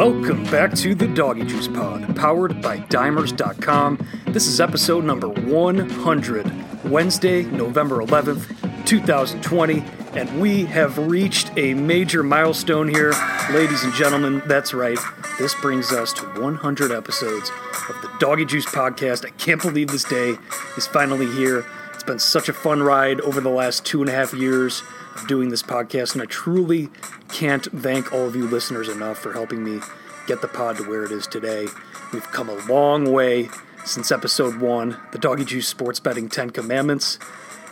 [0.00, 3.98] Welcome back to the Doggy Juice Pod, powered by Dimers.com.
[4.28, 9.84] This is episode number 100, Wednesday, November 11th, 2020,
[10.18, 13.12] and we have reached a major milestone here.
[13.50, 14.98] Ladies and gentlemen, that's right.
[15.38, 17.50] This brings us to 100 episodes
[17.90, 19.26] of the Doggy Juice Podcast.
[19.26, 20.38] I can't believe this day
[20.78, 21.66] is finally here.
[22.00, 24.82] It's been such a fun ride over the last two and a half years
[25.16, 26.88] of doing this podcast, and I truly
[27.30, 29.80] can't thank all of you listeners enough for helping me
[30.26, 31.66] get the pod to where it is today.
[32.10, 33.50] We've come a long way
[33.84, 37.18] since episode one, the Doggy Juice Sports Betting 10 Commandments,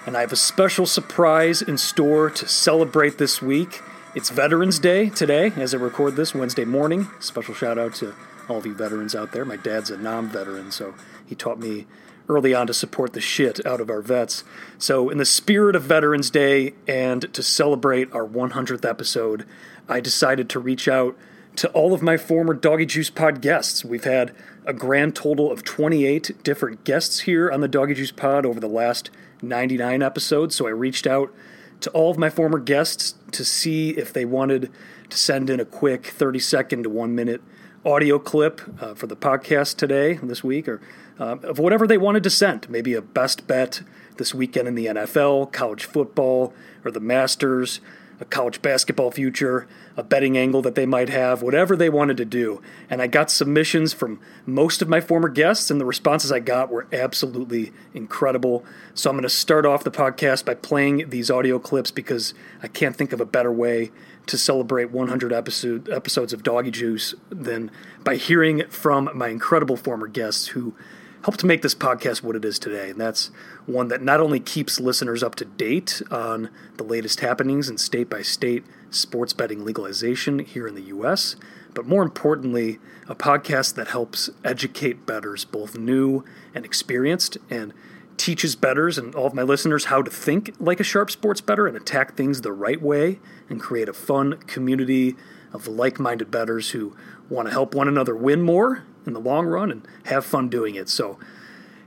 [0.05, 3.81] and I have a special surprise in store to celebrate this week.
[4.15, 7.09] It's Veterans Day today, as I record this Wednesday morning.
[7.19, 8.15] Special shout out to
[8.47, 9.47] all of you veterans out there.
[9.47, 11.87] My dad's a non veteran, so he taught me
[12.29, 14.45] early on to support the shit out of our vets.
[14.79, 19.45] So, in the spirit of Veterans Day and to celebrate our 100th episode,
[19.89, 21.17] I decided to reach out
[21.57, 23.85] to all of my former Doggy Juice Pod guests.
[23.85, 24.35] We've had
[24.65, 28.69] a grand total of 28 different guests here on the Doggy Juice Pod over the
[28.69, 29.11] last
[29.43, 30.55] 99 episodes.
[30.55, 31.33] So, I reached out
[31.81, 34.71] to all of my former guests to see if they wanted
[35.11, 37.41] to send in a quick 30 second to one minute
[37.85, 40.81] audio clip uh, for the podcast today, this week, or
[41.19, 42.69] uh, of whatever they wanted to send.
[42.69, 43.83] Maybe a best bet
[44.17, 46.53] this weekend in the NFL, college football,
[46.85, 47.81] or the Masters,
[48.21, 52.25] a college basketball future, a betting angle that they might have, whatever they wanted to
[52.25, 52.61] do.
[52.91, 56.71] And I got submissions from most of my former guests, and the responses I got
[56.71, 58.65] were absolutely incredible.
[58.95, 62.69] So I'm going to start off the podcast by playing these audio clips because I
[62.69, 63.93] can't think of a better way
[64.27, 67.71] to celebrate 100 episode, episodes of Doggy Juice than
[68.05, 70.75] by hearing from my incredible former guests who
[71.23, 72.91] helped to make this podcast what it is today.
[72.91, 73.31] And that's
[73.67, 78.09] one that not only keeps listeners up to date on the latest happenings in state
[78.09, 81.37] by state sports betting legalization here in the U.S.,
[81.75, 82.79] but more importantly,
[83.09, 86.25] a podcast that helps educate bettors, both new
[86.55, 87.73] and experienced, and
[88.17, 91.67] teaches bettors and all of my listeners how to think like a sharp sports bettor
[91.67, 95.15] and attack things the right way and create a fun community
[95.53, 96.97] of like minded bettors who
[97.29, 100.75] want to help one another win more in the long run and have fun doing
[100.75, 100.89] it.
[100.89, 101.19] So,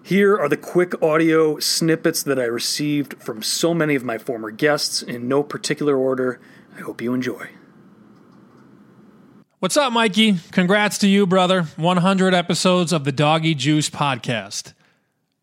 [0.04, 4.50] here are the quick audio snippets that I received from so many of my former
[4.50, 6.42] guests in no particular order.
[6.76, 7.50] I hope you enjoy.
[9.60, 10.40] What's up, Mikey?
[10.52, 11.64] Congrats to you, brother.
[11.76, 14.74] 100 episodes of the Doggy Juice podcast.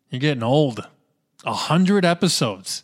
[0.09, 0.85] You're getting old.
[1.43, 2.83] 100 episodes.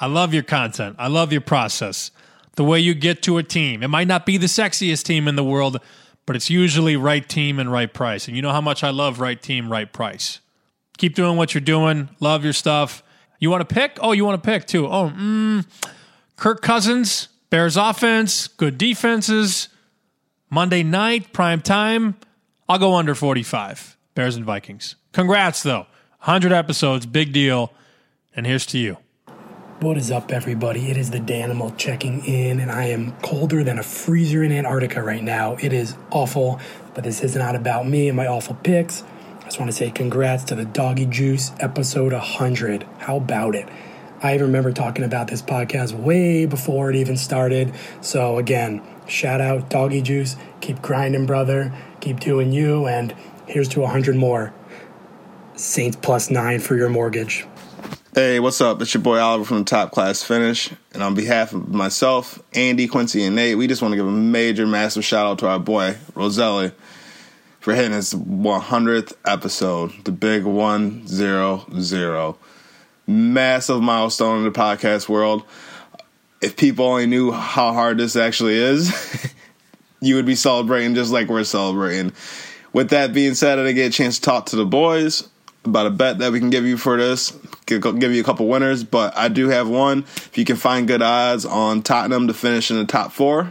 [0.00, 0.96] I love your content.
[0.98, 2.10] I love your process.
[2.56, 3.82] The way you get to a team.
[3.82, 5.78] It might not be the sexiest team in the world,
[6.24, 8.26] but it's usually right team and right price.
[8.26, 10.40] And you know how much I love right team, right price.
[10.98, 12.08] Keep doing what you're doing.
[12.20, 13.02] Love your stuff.
[13.38, 13.98] You want to pick?
[14.00, 14.86] Oh, you want to pick too.
[14.86, 15.66] Oh, mm,
[16.36, 19.68] Kirk Cousins, Bears offense, good defenses.
[20.50, 22.16] Monday night, prime time.
[22.68, 23.96] I'll go under 45.
[24.14, 24.96] Bears and Vikings.
[25.12, 25.86] Congrats, though.
[26.20, 27.72] 100 episodes, big deal.
[28.34, 28.98] And here's to you.
[29.80, 30.90] What is up, everybody?
[30.90, 35.02] It is the Danimal checking in, and I am colder than a freezer in Antarctica
[35.02, 35.58] right now.
[35.60, 36.58] It is awful,
[36.94, 39.02] but this is not about me and my awful picks.
[39.38, 42.86] I just want to say congrats to the Doggy Juice episode 100.
[43.00, 43.68] How about it?
[44.22, 47.74] I remember talking about this podcast way before it even started.
[48.00, 50.36] So, again, shout out Doggy Juice.
[50.62, 51.70] Keep grinding, brother.
[52.00, 53.14] Keep doing you, and
[53.46, 54.54] here's to 100 more.
[55.54, 57.46] Saints plus nine for your mortgage.
[58.18, 58.80] Hey, what's up?
[58.80, 60.70] It's your boy Oliver from Top Class Finish.
[60.94, 64.10] And on behalf of myself, Andy, Quincy, and Nate, we just want to give a
[64.10, 66.72] major, massive shout out to our boy, Roselli,
[67.60, 72.34] for hitting his 100th episode, the big 100.
[73.06, 75.42] Massive milestone in the podcast world.
[76.40, 79.30] If people only knew how hard this actually is,
[80.00, 82.14] you would be celebrating just like we're celebrating.
[82.72, 85.28] With that being said, I didn't get a chance to talk to the boys
[85.66, 87.32] about a bet that we can give you for this.
[87.66, 90.00] Give you a couple winners, but I do have one.
[90.00, 93.50] If you can find good odds on Tottenham to finish in the top four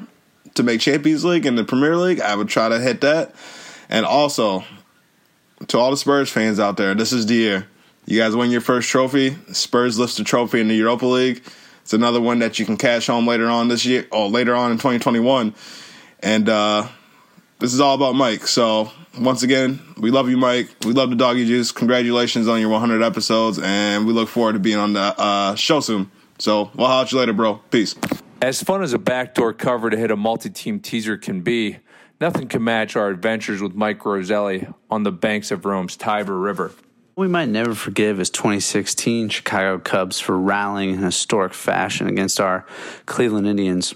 [0.55, 3.35] to make Champions League and the Premier League, I would try to hit that.
[3.89, 4.63] And also,
[5.67, 7.67] to all the Spurs fans out there, this is the year.
[8.05, 9.35] You guys win your first trophy.
[9.51, 11.43] Spurs lifts the trophy in the Europa League.
[11.81, 14.71] It's another one that you can cash home later on this year, or later on
[14.71, 15.53] in 2021.
[16.19, 16.87] And uh,
[17.59, 18.47] this is all about Mike.
[18.47, 20.69] So once again, we love you, Mike.
[20.85, 21.71] We love the doggy juice.
[21.71, 25.79] Congratulations on your 100 episodes, and we look forward to being on the uh, show
[25.79, 26.11] soon.
[26.39, 27.55] So we'll holler at you later, bro.
[27.71, 27.95] Peace.
[28.41, 31.77] As fun as a backdoor cover to hit a multi-team teaser can be,
[32.19, 36.71] nothing can match our adventures with Mike Roselli on the banks of Rome's Tiber River.
[37.15, 42.65] We might never forgive his 2016 Chicago Cubs for rallying in historic fashion against our
[43.05, 43.95] Cleveland Indians.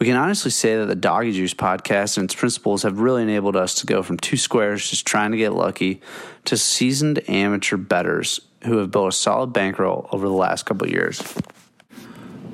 [0.00, 3.54] We can honestly say that the Doggy Juice podcast and its principles have really enabled
[3.54, 6.00] us to go from two squares just trying to get lucky
[6.46, 10.90] to seasoned amateur bettors who have built a solid bankroll over the last couple of
[10.90, 11.22] years.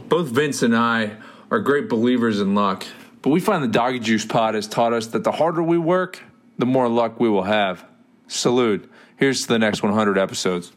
[0.09, 1.19] Both Vince and I
[1.53, 2.85] are great believers in luck,
[3.23, 6.21] but we find the Doggy Juice Pod has taught us that the harder we work,
[6.59, 7.85] the more luck we will have.
[8.27, 8.91] Salute.
[9.19, 10.73] Here's to the next 100 episodes.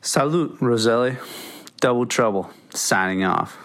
[0.00, 1.18] Salute, Roselli.
[1.80, 2.50] Double trouble.
[2.70, 3.56] Signing off.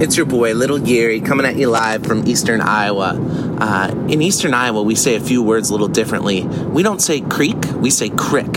[0.00, 3.18] It's your boy, Little Geary, coming at you live from Eastern Iowa.
[3.60, 6.44] Uh, in Eastern Iowa, we say a few words a little differently.
[6.46, 8.48] We don't say creek, we say crick.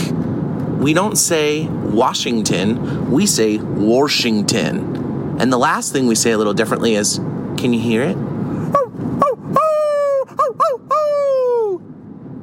[0.79, 5.35] We don't say Washington, we say Washington.
[5.37, 7.17] And the last thing we say a little differently is
[7.57, 8.17] can you hear it?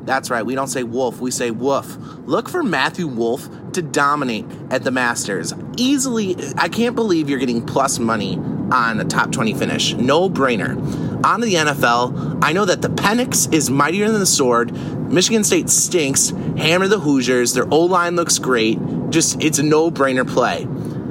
[0.04, 1.96] That's right, we don't say wolf, we say woof.
[2.26, 5.54] Look for Matthew Wolff to dominate at the Masters.
[5.78, 8.38] Easily, I can't believe you're getting plus money
[8.72, 9.94] on a top 20 finish.
[9.94, 10.76] No brainer.
[11.24, 14.72] On to the NFL, I know that the Penix is mightier than the sword.
[15.10, 16.30] Michigan State stinks.
[16.56, 17.54] Hammer the Hoosiers.
[17.54, 18.78] Their O line looks great.
[19.10, 20.66] Just, it's a no brainer play.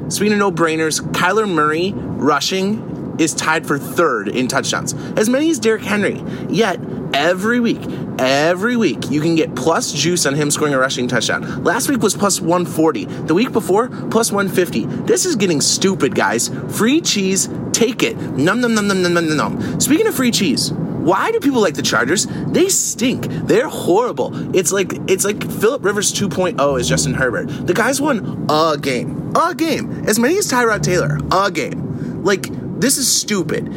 [0.09, 5.49] Speaking of no brainers, Kyler Murray rushing is tied for third in touchdowns, as many
[5.49, 6.23] as Derrick Henry.
[6.49, 6.79] Yet,
[7.13, 7.81] every week,
[8.19, 11.63] every week, you can get plus juice on him scoring a rushing touchdown.
[11.63, 13.05] Last week was plus 140.
[13.05, 14.85] The week before, plus 150.
[15.05, 16.49] This is getting stupid, guys.
[16.69, 18.17] Free cheese, take it.
[18.17, 19.79] Num num num num num num num.
[19.79, 22.27] Speaking of free cheese, why do people like the Chargers?
[22.47, 23.27] They stink.
[23.47, 24.55] They're horrible.
[24.55, 27.47] It's like it's like Philip Rivers 2.0 is Justin Herbert.
[27.65, 29.31] The guy's won a game.
[29.35, 30.03] A game.
[30.07, 31.19] As many as Tyrod Taylor.
[31.31, 32.23] A game.
[32.23, 32.47] Like
[32.79, 33.67] this is stupid.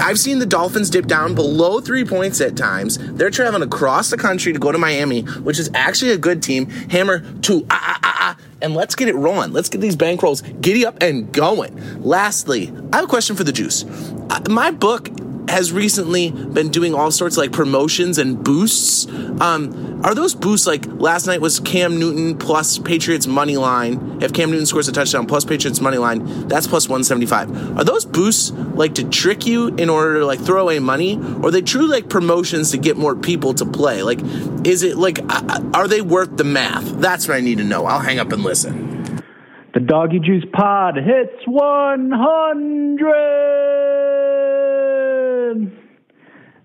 [0.00, 2.98] I've seen the Dolphins dip down below three points at times.
[2.98, 6.66] They're traveling across the country to go to Miami, which is actually a good team.
[6.90, 9.52] Hammer to ah ah ah ah, and let's get it rolling.
[9.52, 12.02] Let's get these bankrolls giddy up and going.
[12.02, 13.84] Lastly, I have a question for the Juice.
[14.30, 15.08] Uh, my book
[15.48, 19.06] has recently been doing all sorts of like promotions and boosts.
[19.40, 24.22] Um, are those boosts like last night was Cam Newton plus Patriots money line?
[24.22, 27.78] If Cam Newton scores a touchdown plus Patriots money line, that's plus 175.
[27.78, 31.16] Are those boosts like to trick you in order to like throw away money?
[31.42, 34.02] Or they truly like promotions to get more people to play?
[34.02, 34.20] Like,
[34.64, 35.18] is it like,
[35.74, 36.84] are they worth the math?
[37.00, 37.86] That's what I need to know.
[37.86, 39.22] I'll hang up and listen.
[39.74, 43.81] The Doggy Juice Pod hits 100.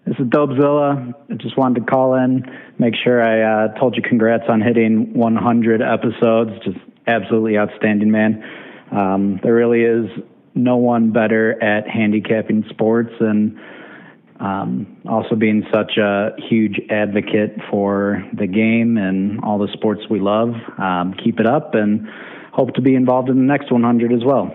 [0.08, 1.14] This is Dobezilla.
[1.30, 2.46] I just wanted to call in,
[2.80, 6.52] make sure I uh, told you congrats on hitting 100 episodes.
[6.64, 6.78] Just
[7.08, 8.42] absolutely outstanding, man.
[8.90, 10.06] Um, there really is
[10.56, 13.60] no one better at handicapping sports and
[14.40, 20.22] um, also being such a huge advocate for the game and all the sports we
[20.22, 20.54] love.
[20.78, 22.08] Um, keep it up and
[22.54, 24.54] hope to be involved in the next 100 as well.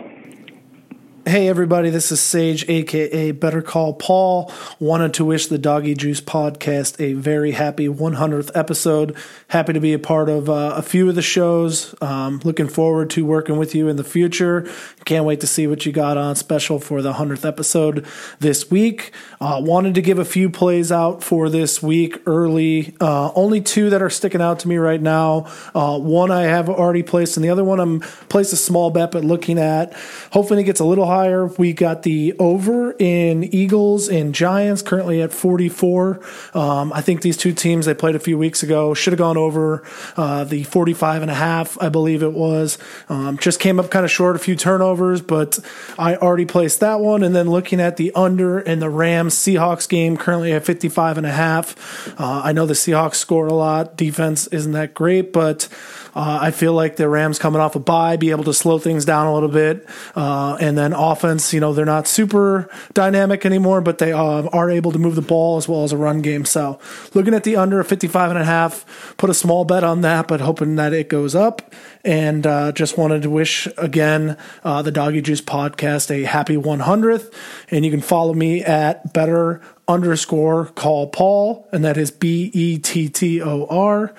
[1.24, 4.52] Hey everybody, this is Sage, aka Better Call Paul.
[4.80, 9.16] Wanted to wish the Doggy Juice podcast a very happy 100th episode.
[9.46, 11.94] Happy to be a part of uh, a few of the shows.
[12.02, 14.68] Um, looking forward to working with you in the future.
[15.04, 18.04] Can't wait to see what you got on special for the 100th episode
[18.40, 19.12] this week.
[19.42, 22.94] Uh, wanted to give a few plays out for this week early.
[23.00, 25.44] Uh, only two that are sticking out to me right now.
[25.74, 27.98] Uh, one I have already placed, and the other one I'm
[28.28, 29.94] placed a small bet, but looking at.
[30.30, 31.46] hopefully it gets a little higher.
[31.46, 36.20] We got the over in Eagles and Giants currently at 44.
[36.54, 39.36] Um, I think these two teams they played a few weeks ago should have gone
[39.36, 39.82] over
[40.16, 42.78] uh, the 45 and a half, I believe it was.
[43.08, 45.58] Um, just came up kind of short, a few turnovers, but
[45.98, 47.24] I already placed that one.
[47.24, 51.26] And then looking at the under and the Rams Seahawks game currently at 55 and
[51.26, 52.18] a half.
[52.20, 53.96] Uh, I know the Seahawks score a lot.
[53.96, 55.68] Defense isn't that great, but
[56.14, 59.04] uh, I feel like the Rams coming off a bye, be able to slow things
[59.04, 59.88] down a little bit.
[60.14, 64.70] Uh, and then offense, you know, they're not super dynamic anymore, but they uh, are
[64.70, 66.44] able to move the ball as well as a run game.
[66.44, 66.78] So
[67.14, 70.40] looking at the under 55 and a half, put a small bet on that, but
[70.40, 71.72] hoping that it goes up.
[72.04, 77.32] And uh, just wanted to wish again uh, the Doggy Juice podcast a happy 100th.
[77.70, 82.78] And you can follow me at better underscore call Paul, and that is B E
[82.78, 84.14] T T O R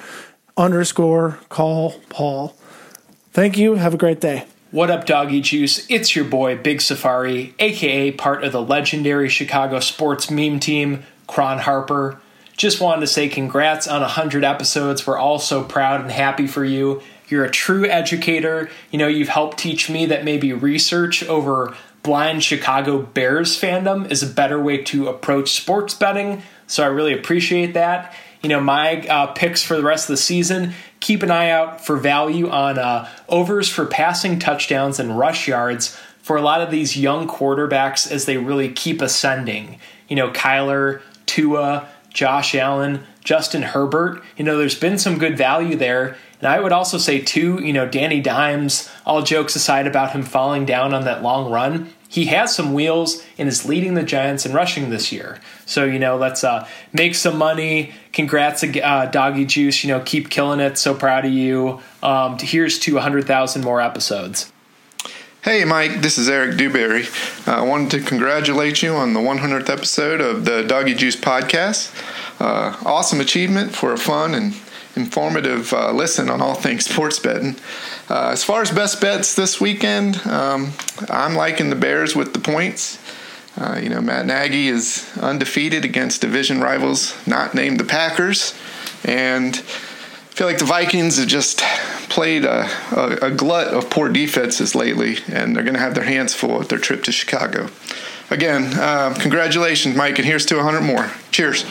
[0.57, 2.55] underscore call Paul.
[3.31, 3.75] Thank you.
[3.75, 4.45] Have a great day.
[4.72, 5.86] What up, Doggy Juice?
[5.89, 11.60] It's your boy, Big Safari, aka part of the legendary Chicago sports meme team, Cron
[11.60, 12.19] Harper.
[12.57, 15.05] Just wanted to say congrats on 100 episodes.
[15.05, 17.01] We're all so proud and happy for you.
[17.27, 18.69] You're a true educator.
[18.91, 24.22] You know, you've helped teach me that maybe research over blind Chicago Bears fandom is
[24.22, 26.43] a better way to approach sports betting.
[26.67, 28.13] So I really appreciate that
[28.44, 31.86] you know my uh, picks for the rest of the season keep an eye out
[31.86, 36.72] for value on uh, overs for passing touchdowns and rush yards for a lot of
[36.72, 39.78] these young quarterbacks as they really keep ascending.
[40.08, 44.24] You know, Kyler, Tua, Josh Allen, Justin Herbert.
[44.38, 46.16] You know, there's been some good value there.
[46.40, 50.24] And I would also say, too, you know, Danny Dimes, all jokes aside about him
[50.24, 54.46] falling down on that long run, he has some wheels and is leading the Giants
[54.46, 55.39] in rushing this year.
[55.65, 57.96] So, you know, let's uh, make some money.
[58.12, 59.84] Congrats, uh, Doggy Juice.
[59.84, 60.77] You know, keep killing it.
[60.77, 61.82] So proud of you.
[62.03, 64.51] Um, here's to 100,000 more episodes.
[65.41, 67.05] Hey, Mike, this is Eric Dewberry.
[67.48, 71.91] Uh, I wanted to congratulate you on the 100th episode of the Doggy Juice podcast.
[72.39, 74.53] Uh, awesome achievement for a fun and
[74.96, 77.55] informative uh, listen on all things sports betting.
[78.10, 80.74] Uh, as far as best bets this weekend, um,
[81.10, 83.00] I'm liking the Bears with the points.
[83.55, 88.53] Uh, you know, Matt Nagy is undefeated against division rivals not named the Packers.
[89.03, 91.60] And I feel like the Vikings have just
[92.10, 96.03] played a, a, a glut of poor defenses lately, and they're going to have their
[96.03, 97.69] hands full at their trip to Chicago.
[98.29, 101.12] Again, uh, congratulations, Mike, and here's to 100 more.
[101.31, 101.65] Cheers.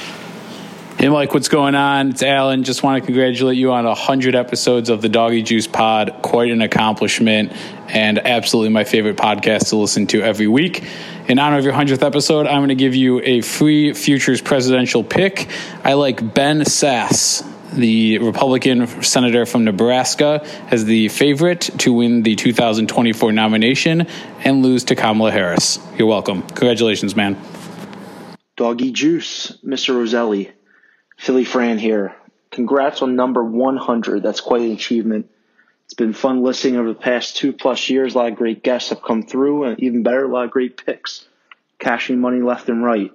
[0.98, 2.10] Hey, Mike, what's going on?
[2.10, 2.62] It's Alan.
[2.62, 6.20] Just want to congratulate you on 100 episodes of the Doggy Juice Pod.
[6.22, 7.52] Quite an accomplishment,
[7.88, 10.84] and absolutely my favorite podcast to listen to every week.
[11.26, 15.02] In honor of your 100th episode, I'm going to give you a free futures presidential
[15.02, 15.48] pick.
[15.82, 22.36] I like Ben Sasse the Republican senator from Nebraska, as the favorite to win the
[22.36, 24.06] 2024 nomination
[24.44, 25.78] and lose to Kamala Harris.
[25.96, 26.42] You're welcome.
[26.42, 27.40] Congratulations, man.
[28.56, 29.96] Doggy Juice, Mr.
[29.96, 30.52] Roselli.
[31.22, 32.16] Philly Fran here.
[32.50, 34.24] Congrats on number 100.
[34.24, 35.30] That's quite an achievement.
[35.84, 38.16] It's been fun listening over the past two plus years.
[38.16, 40.84] A lot of great guests have come through, and even better, a lot of great
[40.84, 41.24] picks.
[41.78, 43.12] Cashing money left and right.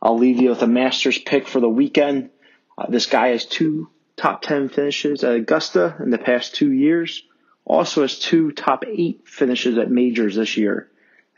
[0.00, 2.30] I'll leave you with a Masters pick for the weekend.
[2.78, 7.22] Uh, this guy has two top 10 finishes at Augusta in the past two years.
[7.66, 10.88] Also has two top eight finishes at majors this year.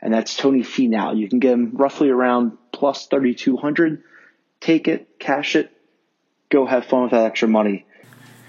[0.01, 1.17] And that's Tony Finau.
[1.17, 4.01] You can get him roughly around plus 3,200.
[4.63, 5.73] Take it, cash it,
[6.49, 7.85] go have fun with that extra money.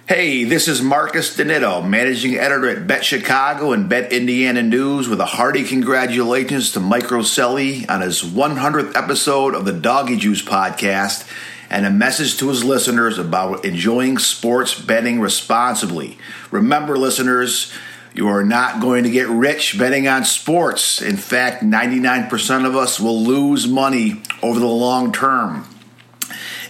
[0.06, 5.18] Hey, this is Marcus Donito, managing editor at Bet Chicago and Bet Indiana News, with
[5.18, 11.28] a hearty congratulations to Mike Roselli on his 100th episode of the Doggy Juice podcast
[11.68, 16.16] and a message to his listeners about enjoying sports betting responsibly.
[16.52, 17.72] Remember, listeners,
[18.14, 21.02] you are not going to get rich betting on sports.
[21.02, 25.66] In fact, 99% of us will lose money over the long term.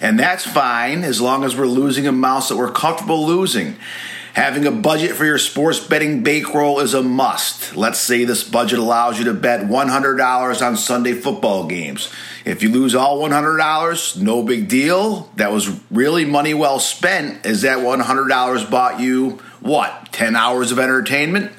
[0.05, 3.77] And that's fine as long as we're losing amounts that we're comfortable losing.
[4.35, 7.75] Having a budget for your sports betting bankroll is a must.
[7.75, 12.13] Let's say this budget allows you to bet $100 on Sunday football games.
[12.45, 15.31] If you lose all $100, no big deal.
[15.37, 20.79] That was really money well spent, as that $100 bought you what, 10 hours of
[20.79, 21.51] entertainment?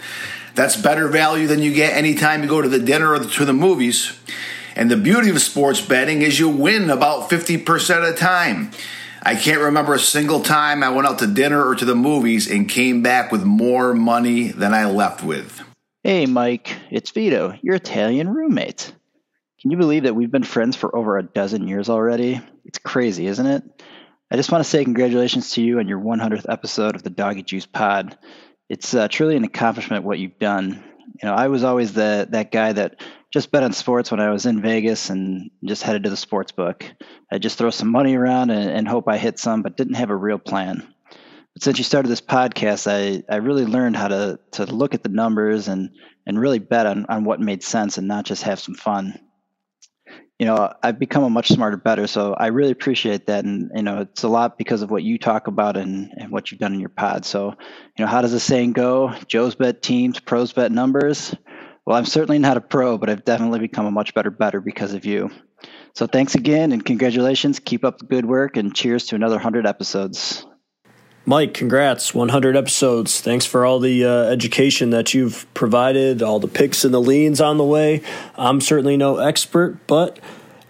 [0.54, 3.54] That's better value than you get anytime you go to the dinner or to the
[3.54, 4.16] movies.
[4.75, 8.72] And the beauty of sports betting is you win about 50% of the time.
[9.24, 12.51] I can't remember a single time I went out to dinner or to the movies
[12.51, 15.63] and came back with more money than I left with.
[16.03, 18.94] Hey, Mike, it's Vito, your Italian roommate.
[19.62, 22.39] Can you believe that we've been friends for over a dozen years already?
[22.65, 23.63] It's crazy, isn't it?
[24.29, 27.44] I just want to say congratulations to you on your 100th episode of the Doggy
[27.44, 28.17] Juice Pod.
[28.70, 30.84] It's uh, truly an accomplishment what you've done.
[31.22, 34.29] You know, I was always the that guy that just bet on sports when I
[34.29, 36.86] was in Vegas and just headed to the sports book.
[37.31, 40.10] I just throw some money around and, and hope I hit some, but didn't have
[40.10, 40.88] a real plan.
[41.53, 45.03] But since you started this podcast, I, I really learned how to to look at
[45.03, 45.89] the numbers and
[46.25, 49.19] and really bet on, on what made sense and not just have some fun
[50.39, 53.82] you know i've become a much smarter bettor so i really appreciate that and you
[53.82, 56.74] know it's a lot because of what you talk about and, and what you've done
[56.74, 57.25] in your pod.
[57.25, 57.50] So
[57.98, 59.13] you know how does the saying go?
[59.27, 61.34] Joe's bet teams pros bet numbers?
[61.86, 64.94] Well i'm certainly not a pro but i've definitely become a much better bettor because
[64.94, 65.32] of you.
[65.94, 67.60] So thanks again and congratulations.
[67.60, 70.46] Keep up the good work and cheers to another 100 episodes
[71.27, 72.13] Mike, congrats.
[72.13, 73.20] 100 episodes.
[73.20, 77.41] Thanks for all the uh, education that you've provided, all the picks and the leans
[77.41, 78.03] on the way.
[78.36, 80.20] I'm certainly no expert, but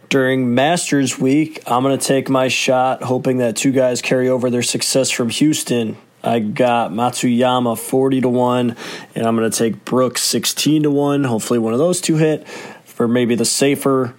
[0.07, 4.49] during Masters Week, I'm going to take my shot, hoping that two guys carry over
[4.49, 5.97] their success from Houston.
[6.23, 8.77] I got Matsuyama 40 to 1,
[9.13, 11.25] and I'm going to take Brooks 16 to 1.
[11.25, 12.47] Hopefully, one of those two hit
[12.85, 14.15] for maybe the safer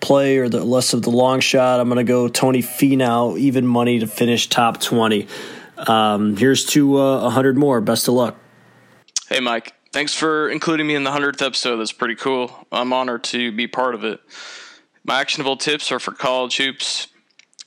[0.00, 1.78] play or the less of the long shot.
[1.78, 5.28] I'm going to go Tony Finau, even money to finish top 20.
[5.78, 7.80] Um, here's to uh, 100 more.
[7.80, 8.36] Best of luck.
[9.28, 9.74] Hey, Mike.
[9.92, 11.76] Thanks for including me in the 100th episode.
[11.78, 12.66] That's pretty cool.
[12.70, 14.20] I'm honored to be part of it.
[15.04, 17.08] My actionable tips are for college hoops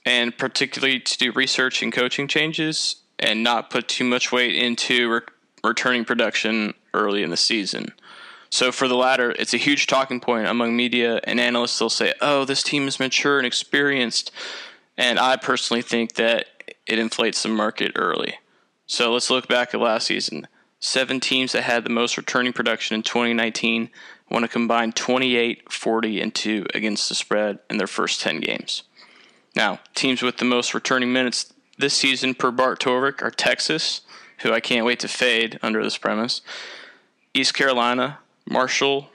[0.05, 5.11] and particularly to do research and coaching changes and not put too much weight into
[5.11, 5.21] re-
[5.63, 7.93] returning production early in the season.
[8.49, 11.77] So for the latter, it's a huge talking point among media and analysts.
[11.77, 14.31] They'll say, "Oh, this team is mature and experienced,"
[14.97, 16.47] and I personally think that
[16.89, 18.39] it inflates the market early.
[18.88, 20.48] So let's look back at last season.
[20.79, 23.89] Seven teams that had the most returning production in 2019
[24.29, 28.84] won a combined 28, 40, and 2 against the spread in their first 10 games.
[29.55, 34.01] Now, teams with the most returning minutes this season per Bart Torvik are Texas,
[34.39, 36.41] who I can't wait to fade under this premise,
[37.34, 38.19] East Carolina,
[38.50, 39.10] Marshall,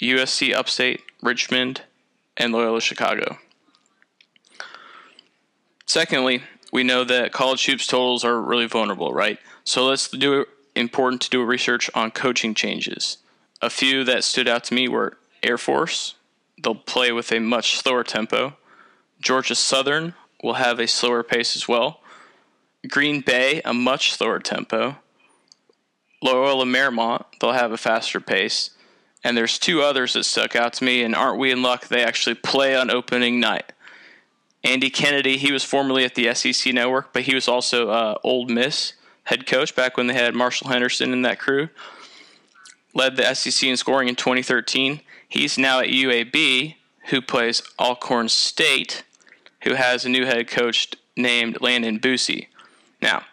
[0.00, 1.82] USC Upstate, Richmond,
[2.36, 3.38] and Loyola Chicago.
[5.86, 9.38] Secondly, we know that college hoops totals are really vulnerable, right?
[9.64, 10.48] So let's do it
[10.78, 13.18] important to do research on coaching changes.
[13.60, 16.14] A few that stood out to me were Air Force,
[16.62, 18.56] they'll play with a much slower tempo.
[19.20, 22.00] Georgia Southern will have a slower pace as well.
[22.86, 24.96] Green Bay, a much slower tempo.
[26.22, 28.70] Loyola Marymount, they'll have a faster pace.
[29.24, 31.88] And there's two others that stuck out to me, and aren't we in luck?
[31.88, 33.72] They actually play on opening night.
[34.64, 38.46] Andy Kennedy, he was formerly at the SEC network, but he was also uh, Ole
[38.46, 41.68] Miss head coach back when they had Marshall Henderson in that crew.
[42.94, 45.00] Led the SEC in scoring in 2013.
[45.28, 46.76] He's now at UAB,
[47.10, 49.04] who plays Alcorn State,
[49.62, 52.46] who has a new head coach named Landon Bussie.
[53.02, 53.24] Now,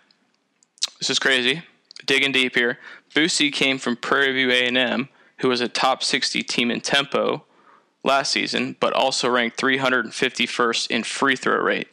[1.00, 1.64] this is crazy.
[2.06, 2.78] Digging deep here.
[3.14, 7.46] Busey came from Prairie View A&M, who was a top 60 team in tempo
[8.06, 11.88] last season, but also ranked 351st in free throw rate,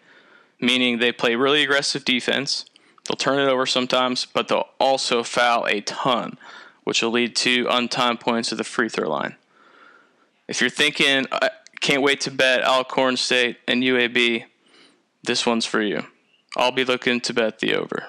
[0.60, 2.66] meaning they play really aggressive defense.
[3.04, 6.38] They'll turn it over sometimes, but they'll also foul a ton,
[6.84, 9.36] which will lead to untimed points at the free throw line.
[10.46, 11.50] If you're thinking, I
[11.80, 14.44] can't wait to bet Alcorn State and UAB,
[15.24, 16.04] this one's for you.
[16.56, 18.08] I'll be looking to bet the over.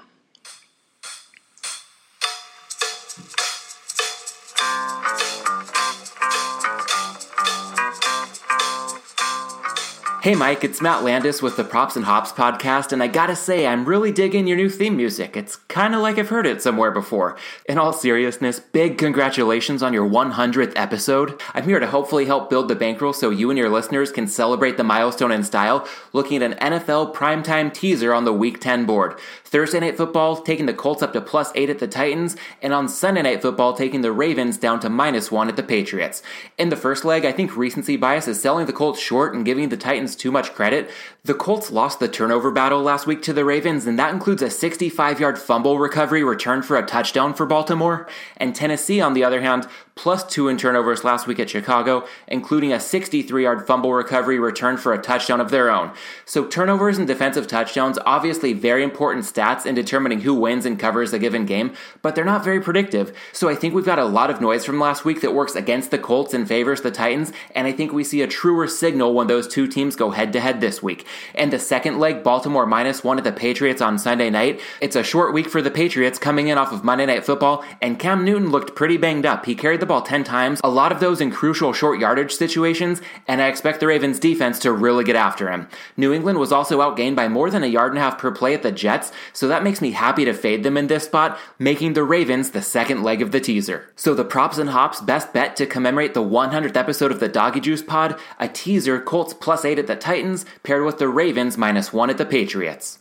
[10.24, 13.68] Hey Mike, it's Matt Landis with the Props and Hops podcast, and I gotta say,
[13.68, 15.36] I'm really digging your new theme music.
[15.36, 17.36] It's kinda like I've heard it somewhere before.
[17.68, 21.42] In all seriousness, big congratulations on your 100th episode.
[21.54, 24.78] I'm here to hopefully help build the bankroll so you and your listeners can celebrate
[24.78, 29.20] the milestone in style, looking at an NFL primetime teaser on the Week 10 board.
[29.44, 32.88] Thursday Night Football taking the Colts up to plus 8 at the Titans, and on
[32.88, 36.24] Sunday Night Football taking the Ravens down to minus 1 at the Patriots.
[36.58, 39.68] In the first leg, I think recency bias is selling the Colts short and giving
[39.68, 40.90] the Titans too much credit.
[41.24, 44.50] The Colts lost the turnover battle last week to the Ravens, and that includes a
[44.50, 48.08] 65 yard fumble recovery return for a touchdown for Baltimore.
[48.38, 52.74] And Tennessee, on the other hand, plus two in turnovers last week at Chicago, including
[52.74, 55.92] a 63 yard fumble recovery return for a touchdown of their own.
[56.26, 61.14] So, turnovers and defensive touchdowns, obviously very important stats in determining who wins and covers
[61.14, 63.16] a given game, but they're not very predictive.
[63.32, 65.92] So, I think we've got a lot of noise from last week that works against
[65.92, 69.28] the Colts and favors the Titans, and I think we see a truer signal when
[69.28, 71.06] those two teams go head to head this week.
[71.36, 74.60] And the second leg, Baltimore minus one at the Patriots on Sunday night.
[74.82, 78.00] It's a short week for the Patriots coming in off of Monday Night Football, and
[78.00, 79.46] Cam Newton looked pretty banged up.
[79.46, 83.02] He carried the ball 10 times, a lot of those in crucial short yardage situations,
[83.28, 85.68] and I expect the Ravens defense to really get after him.
[85.98, 88.54] New England was also outgained by more than a yard and a half per play
[88.54, 91.94] at the Jets, so that makes me happy to fade them in this spot, making
[91.94, 93.92] the Ravens the second leg of the teaser.
[93.98, 97.60] So the props and hops best bet to commemorate the 100th episode of the Doggy
[97.60, 101.92] Juice Pod, a teaser Colts plus 8 at the Titans paired with the Ravens minus
[101.92, 103.00] 1 at the Patriots.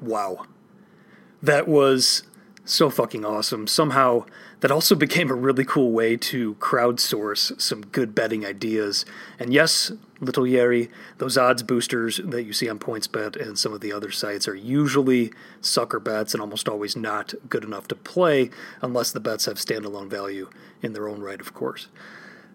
[0.00, 0.44] Wow.
[1.42, 2.22] That was
[2.64, 3.66] so fucking awesome.
[3.66, 4.24] Somehow
[4.64, 9.04] that also became a really cool way to crowdsource some good betting ideas.
[9.38, 13.82] And yes, little Yeri, those odds boosters that you see on PointsBet and some of
[13.82, 18.48] the other sites are usually sucker bets and almost always not good enough to play
[18.80, 20.48] unless the bets have standalone value
[20.80, 21.88] in their own right, of course.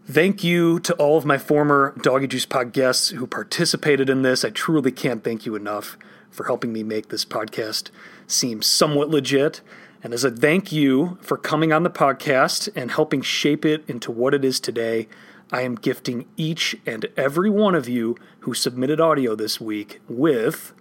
[0.08, 4.44] Thank you to all of my former Doggy Juice Pod guests who participated in this.
[4.44, 5.96] I truly can't thank you enough
[6.32, 7.92] for helping me make this podcast
[8.26, 9.62] seem somewhat legit.
[10.02, 14.12] And as a thank you for coming on the podcast and helping shape it into
[14.12, 15.10] what it is today,
[15.52, 20.74] I am gifting each and every one of you who submitted audio this week with,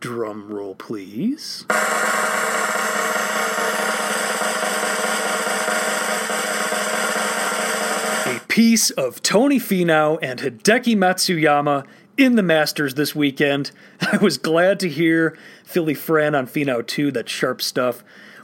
[0.00, 1.66] drum roll please,
[8.26, 13.70] a piece of Tony Finau and Hideki Matsuyama in the Masters this weekend.
[14.00, 18.02] I was glad to hear Philly Fran on Finau 2, that sharp stuff.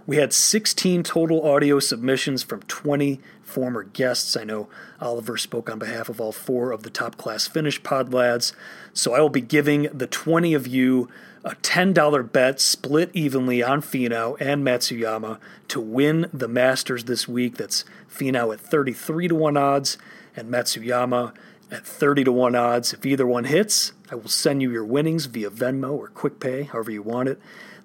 [0.09, 4.39] We had 16 total audio submissions from 20 former guests.
[4.39, 4.71] I know
[5.03, 8.55] Oliver spoke on behalf of all four of the top class finish pod lads.
[8.95, 11.11] So I will be giving the 20 of you
[11.45, 17.59] a $10 bet split evenly on Finau and Matsuyama to win the Masters this week.
[17.59, 19.99] That's Finau at 33 to 1 odds
[20.35, 21.35] and Matsuyama
[21.71, 22.95] at 30 to 1 odds.
[22.95, 26.91] If either one hits, I will send you your winnings via Venmo or QuickPay, however
[26.91, 27.39] you want it.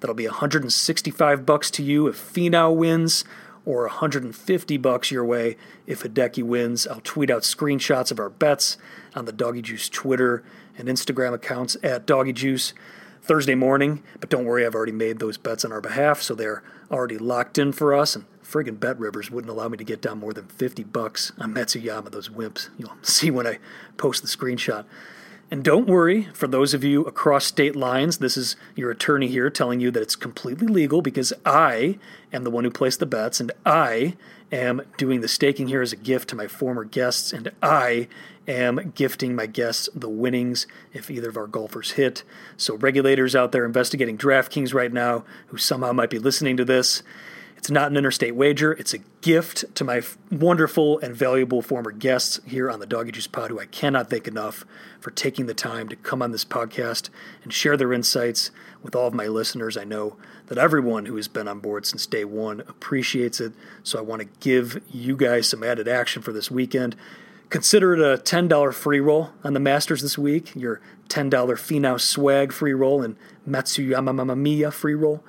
[0.04, 3.24] That'll be 165 bucks to you if Finau wins
[3.64, 5.56] or 150 bucks your way
[5.88, 6.86] if Hideki wins.
[6.86, 8.76] I'll tweet out screenshots of our bets
[9.16, 10.44] on the Doggy Juice Twitter
[10.78, 12.74] and Instagram accounts at Doggy Juice
[13.22, 14.04] Thursday morning.
[14.20, 17.58] But don't worry, I've already made those bets on our behalf, so they're already locked
[17.58, 18.14] in for us.
[18.14, 22.12] And friggin' BetRivers wouldn't allow me to get down more than 50 bucks on Matsuyama,
[22.12, 22.68] those wimps.
[22.78, 23.60] You'll see when I
[23.96, 24.84] post the screenshot.
[25.54, 29.52] And don't worry, for those of you across state lines, this is your attorney here
[29.52, 32.00] telling you that it's completely legal because I
[32.34, 34.16] am the one who placed the bets and I
[34.52, 38.08] am doing the staking here as a gift to my former guests and I
[38.48, 42.24] am gifting my guests the winnings if either of our golfers hit.
[42.58, 47.04] So, regulators out there investigating DraftKings right now who somehow might be listening to this,
[47.64, 48.74] it's not an interstate wager.
[48.74, 53.28] It's a gift to my wonderful and valuable former guests here on the Doggy Juice
[53.28, 54.66] Pod, who I cannot thank enough
[55.00, 57.10] for taking the time to come on this podcast
[57.42, 59.78] and share their insights with all of my listeners.
[59.78, 63.54] I know that everyone who has been on board since day one appreciates it.
[63.82, 66.98] So I want to give you guys some added action for this weekend.
[67.50, 72.52] Consider it a $10 free roll on the Masters this week, your $10 Finau swag
[72.52, 73.16] free roll and
[73.48, 75.24] Matsuyama Mamma Mia free roll.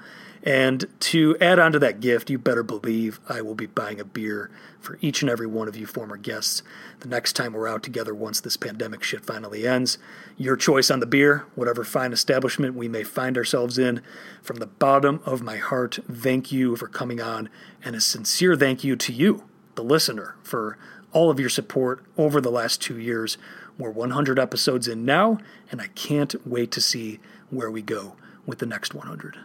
[0.44, 4.04] And to add on to that gift, you better believe I will be buying a
[4.04, 6.62] beer for each and every one of you former guests
[7.00, 9.96] the next time we're out together once this pandemic shit finally ends.
[10.36, 14.02] Your choice on the beer, whatever fine establishment we may find ourselves in.
[14.42, 17.48] From the bottom of my heart, thank you for coming on,
[17.82, 19.44] and a sincere thank you to you,
[19.76, 20.76] the listener, for
[21.12, 23.38] all of your support over the last two years.
[23.78, 25.38] We're 100 episodes in now,
[25.70, 29.38] and I can't wait to see where we go with the next 100.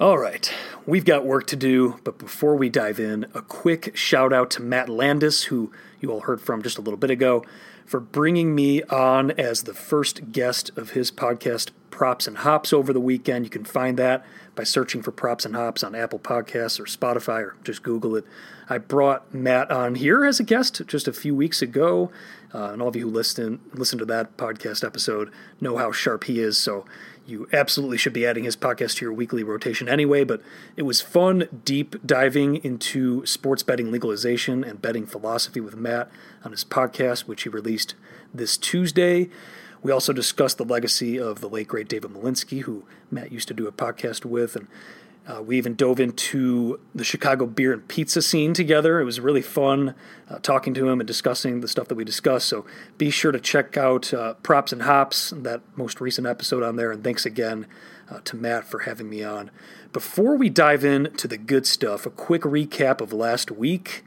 [0.00, 0.52] All right,
[0.86, 4.62] we've got work to do, but before we dive in, a quick shout out to
[4.62, 7.44] Matt Landis, who you all heard from just a little bit ago,
[7.86, 12.92] for bringing me on as the first guest of his podcast, Props and Hops, over
[12.92, 13.44] the weekend.
[13.44, 14.26] You can find that
[14.56, 18.24] by searching for Props and Hops on Apple Podcasts or Spotify, or just Google it.
[18.68, 22.10] I brought Matt on here as a guest just a few weeks ago,
[22.52, 25.30] uh, and all of you who listen listen to that podcast episode
[25.60, 26.58] know how sharp he is.
[26.58, 26.84] So
[27.26, 30.42] you absolutely should be adding his podcast to your weekly rotation anyway, but
[30.76, 36.10] it was fun deep diving into sports betting legalization and betting philosophy with Matt
[36.44, 37.94] on his podcast, which he released
[38.34, 39.30] this Tuesday.
[39.84, 43.54] We also discussed the legacy of the late great David Malinsky, who Matt used to
[43.54, 44.66] do a podcast with, and
[45.26, 48.98] uh, we even dove into the Chicago beer and pizza scene together.
[48.98, 49.94] It was really fun
[50.30, 52.48] uh, talking to him and discussing the stuff that we discussed.
[52.48, 52.64] So
[52.96, 56.90] be sure to check out uh, Props and Hops, that most recent episode on there.
[56.90, 57.66] And thanks again
[58.10, 59.50] uh, to Matt for having me on.
[59.92, 64.02] Before we dive into the good stuff, a quick recap of last week.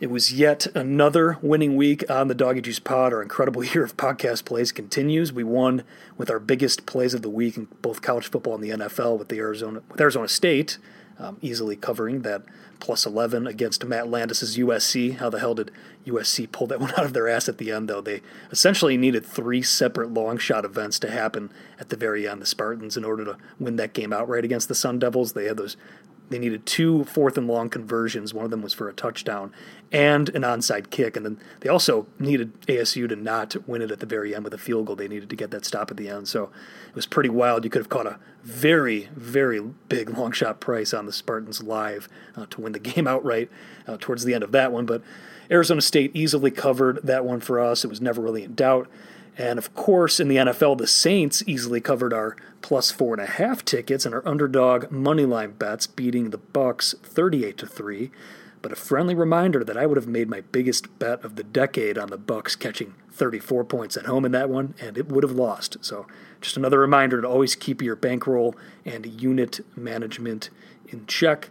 [0.00, 3.12] It was yet another winning week on the Doggy Juice Pod.
[3.12, 5.32] Our incredible year of podcast plays continues.
[5.32, 5.82] We won
[6.16, 9.28] with our biggest plays of the week in both college football and the NFL with
[9.28, 10.78] the Arizona with Arizona State,
[11.18, 12.42] um, easily covering that
[12.78, 15.16] plus 11 against Matt Landis's USC.
[15.16, 15.72] How the hell did
[16.06, 18.00] USC pull that one out of their ass at the end, though?
[18.00, 22.40] They essentially needed three separate long shot events to happen at the very end.
[22.40, 25.56] The Spartans, in order to win that game outright against the Sun Devils, they had
[25.56, 25.76] those
[26.30, 28.34] they needed two fourth and long conversions.
[28.34, 29.52] One of them was for a touchdown
[29.90, 31.16] and an onside kick.
[31.16, 34.54] And then they also needed ASU to not win it at the very end with
[34.54, 34.96] a field goal.
[34.96, 36.28] They needed to get that stop at the end.
[36.28, 36.44] So
[36.88, 37.64] it was pretty wild.
[37.64, 42.08] You could have caught a very, very big long shot price on the Spartans live
[42.36, 43.50] uh, to win the game outright
[43.86, 44.86] uh, towards the end of that one.
[44.86, 45.02] But
[45.50, 47.84] Arizona State easily covered that one for us.
[47.84, 48.88] It was never really in doubt.
[49.38, 53.26] And of course, in the NFL, the Saints easily covered our plus four and a
[53.26, 58.10] half tickets and our underdog moneyline bets, beating the Bucks 38 to three.
[58.60, 61.96] But a friendly reminder that I would have made my biggest bet of the decade
[61.96, 65.32] on the Bucks catching 34 points at home in that one, and it would have
[65.32, 65.76] lost.
[65.80, 66.06] So,
[66.40, 70.50] just another reminder to always keep your bankroll and unit management
[70.88, 71.50] in check.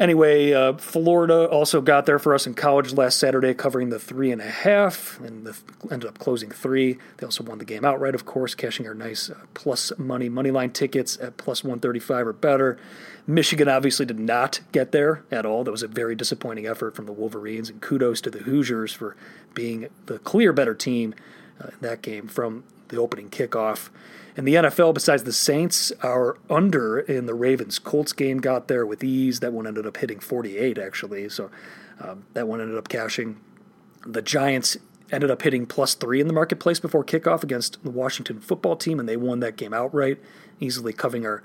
[0.00, 4.32] Anyway, uh, Florida also got there for us in college last Saturday, covering the three
[4.32, 5.54] and a half, and the,
[5.90, 6.96] ended up closing three.
[7.18, 10.50] They also won the game outright, of course, cashing our nice uh, plus money money
[10.50, 12.78] line tickets at plus 135 or better.
[13.26, 15.64] Michigan obviously did not get there at all.
[15.64, 19.16] That was a very disappointing effort from the Wolverines, and kudos to the Hoosiers for
[19.52, 21.14] being the clear better team
[21.62, 23.90] uh, in that game from the opening kickoff.
[24.36, 28.86] In the NFL, besides the Saints, our under in the Ravens Colts game got there
[28.86, 29.40] with ease.
[29.40, 31.28] That one ended up hitting 48, actually.
[31.28, 31.50] So
[32.00, 33.40] um, that one ended up cashing.
[34.06, 34.76] The Giants
[35.12, 39.00] ended up hitting plus three in the marketplace before kickoff against the Washington football team,
[39.00, 40.18] and they won that game outright,
[40.60, 41.42] easily covering our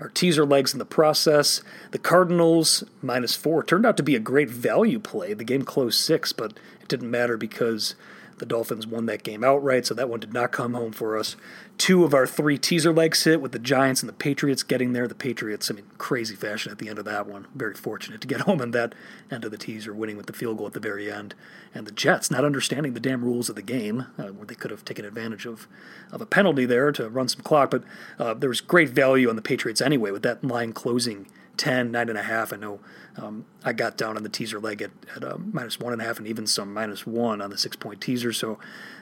[0.00, 1.62] our teaser legs in the process.
[1.90, 5.34] The Cardinals minus four turned out to be a great value play.
[5.34, 7.94] The game closed six, but it didn't matter because
[8.40, 11.36] the Dolphins won that game outright, so that one did not come home for us.
[11.78, 15.06] Two of our three teaser legs hit with the Giants and the Patriots getting there.
[15.06, 17.46] The Patriots, I mean, crazy fashion at the end of that one.
[17.54, 18.94] Very fortunate to get home on that
[19.30, 21.34] end of the teaser, winning with the field goal at the very end.
[21.74, 24.70] And the Jets not understanding the damn rules of the game, uh, where they could
[24.70, 25.68] have taken advantage of,
[26.10, 27.70] of a penalty there to run some clock.
[27.70, 27.84] But
[28.18, 31.26] uh, there was great value on the Patriots anyway, with that line closing
[31.60, 32.54] 10, 9.5.
[32.54, 32.80] I know
[33.18, 36.46] um, I got down on the teaser leg at, at uh, minus 1.5 and even
[36.46, 38.32] some minus 1 on the six point teaser.
[38.32, 38.58] So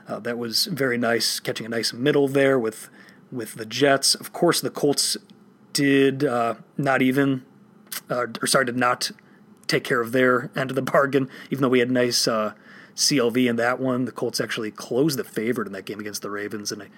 [0.09, 2.89] uh, that was very nice, catching a nice middle there with,
[3.31, 4.17] with the Jets.
[4.17, 5.17] Of course, the Colts
[5.73, 7.45] did uh, not even,
[8.11, 9.13] uh, or sorry, did not
[9.69, 12.55] take care of their end of the bargain, even though we had nice uh,
[12.97, 14.05] CLV in that one.
[14.05, 16.73] The Colts actually closed the favorite in that game against the Ravens.
[16.73, 16.89] And I,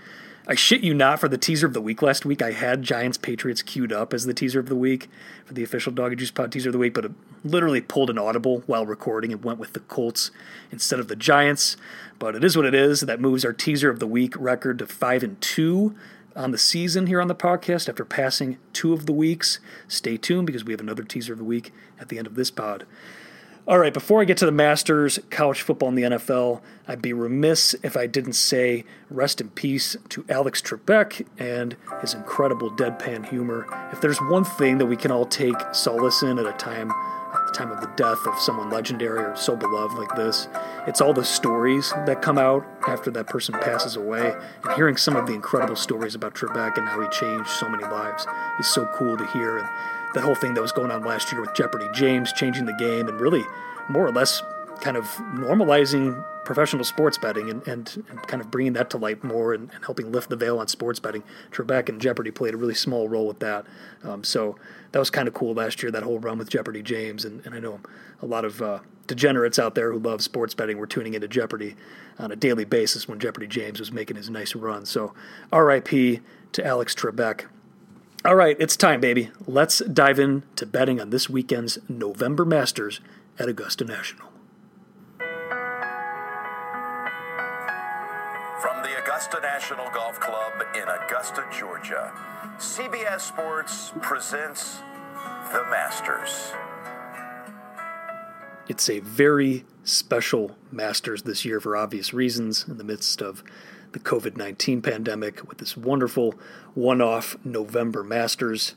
[0.46, 3.18] I shit you not, for the teaser of the week last week, I had Giants
[3.18, 5.09] Patriots queued up as the teaser of the week
[5.44, 7.12] for the official Doggy Juice Pod teaser of the week, but it
[7.44, 10.31] literally pulled an audible while recording and went with the Colts
[10.72, 11.76] instead of the Giants.
[12.18, 13.00] But it is what it is.
[13.00, 15.94] That moves our teaser of the week record to five and two
[16.35, 19.59] on the season here on the podcast after passing two of the weeks.
[19.88, 22.50] Stay tuned because we have another teaser of the week at the end of this
[22.50, 22.87] pod.
[23.68, 27.12] All right, before I get to the Masters, college football, and the NFL, I'd be
[27.12, 33.29] remiss if I didn't say rest in peace to Alex Trebek and his incredible deadpan
[33.29, 33.66] humor.
[33.92, 37.46] If there's one thing that we can all take solace in at a time, at
[37.46, 40.49] the time of the death of someone legendary or so beloved like this,
[40.87, 44.33] it's all the stories that come out after that person passes away.
[44.64, 47.85] And hearing some of the incredible stories about Trebek and how he changed so many
[47.85, 48.27] lives
[48.59, 49.59] is so cool to hear.
[49.59, 49.68] And
[50.14, 53.09] the whole thing that was going on last year with Jeopardy James changing the game
[53.09, 53.44] and really
[53.88, 54.42] more or less
[54.81, 59.23] kind of normalizing professional sports betting and, and, and kind of bringing that to light
[59.23, 61.23] more and, and, helping lift the veil on sports betting.
[61.53, 63.66] Trebek and Jeopardy played a really small role with that.
[64.03, 64.57] Um, so
[64.92, 67.25] that was kind of cool last year, that whole run with Jeopardy James.
[67.25, 67.81] And, I know
[68.23, 71.77] a lot of uh, degenerates out there who love sports betting were tuning into Jeopardy
[72.18, 74.87] on a daily basis when Jeopardy James was making his nice run.
[74.87, 75.14] So
[75.53, 76.20] RIP
[76.53, 77.44] to Alex Trebek.
[78.22, 79.30] All right, it's time, baby.
[79.46, 83.00] Let's dive into betting on this weekend's November Masters
[83.38, 84.28] at Augusta National.
[88.61, 92.12] From the Augusta National Golf Club in Augusta, Georgia,
[92.59, 94.80] CBS Sports presents
[95.50, 96.52] the Masters.
[98.68, 103.42] It's a very special Masters this year for obvious reasons in the midst of
[103.92, 106.35] the COVID 19 pandemic with this wonderful
[106.74, 108.74] one off November Masters.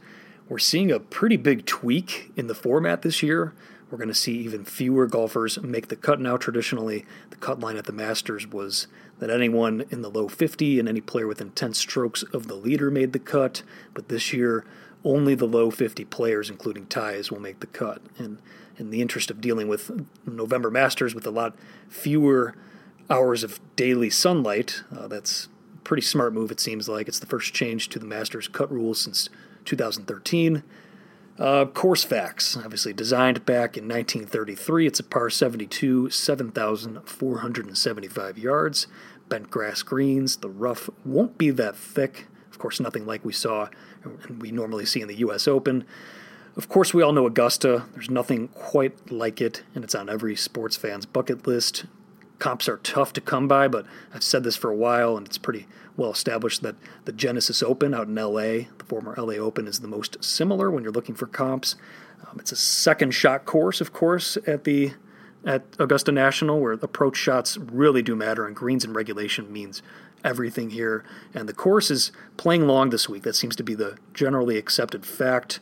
[0.49, 3.53] We're seeing a pretty big tweak in the format this year.
[3.89, 6.35] We're going to see even fewer golfers make the cut now.
[6.35, 8.87] Traditionally, the cut line at the Masters was
[9.19, 12.89] that anyone in the low 50 and any player within 10 strokes of the leader
[12.89, 13.61] made the cut.
[13.93, 14.65] But this year,
[15.03, 18.01] only the low 50 players, including ties, will make the cut.
[18.17, 18.39] And
[18.77, 19.91] in the interest of dealing with
[20.25, 21.55] November Masters with a lot
[21.87, 22.55] fewer
[23.09, 24.83] hours of daily sunlight.
[24.95, 27.07] Uh, that's a pretty smart move, it seems like.
[27.07, 29.29] It's the first change to the Masters cut rules since
[29.65, 30.63] 2013.
[31.39, 34.85] Uh, course facts, obviously designed back in 1933.
[34.85, 38.85] It's a par 72, 7,475 yards.
[39.29, 40.37] Bent grass greens.
[40.37, 42.27] The rough won't be that thick.
[42.51, 43.69] Of course, nothing like we saw
[44.03, 45.47] and we normally see in the U.S.
[45.47, 45.85] Open.
[46.55, 47.85] Of course, we all know Augusta.
[47.93, 51.85] There's nothing quite like it, and it's on every sports fan's bucket list
[52.43, 55.37] comps are tough to come by, but I've said this for a while, and it's
[55.37, 56.75] pretty well established that
[57.05, 60.83] the Genesis Open out in LA, the former LA Open, is the most similar when
[60.83, 61.77] you're looking for comps.
[62.27, 64.91] Um, it's a second shot course, of course, at the
[65.45, 69.81] at Augusta National, where approach shots really do matter, and greens and regulation means
[70.25, 71.05] everything here.
[71.33, 73.23] And the course is playing long this week.
[73.23, 75.61] That seems to be the generally accepted fact.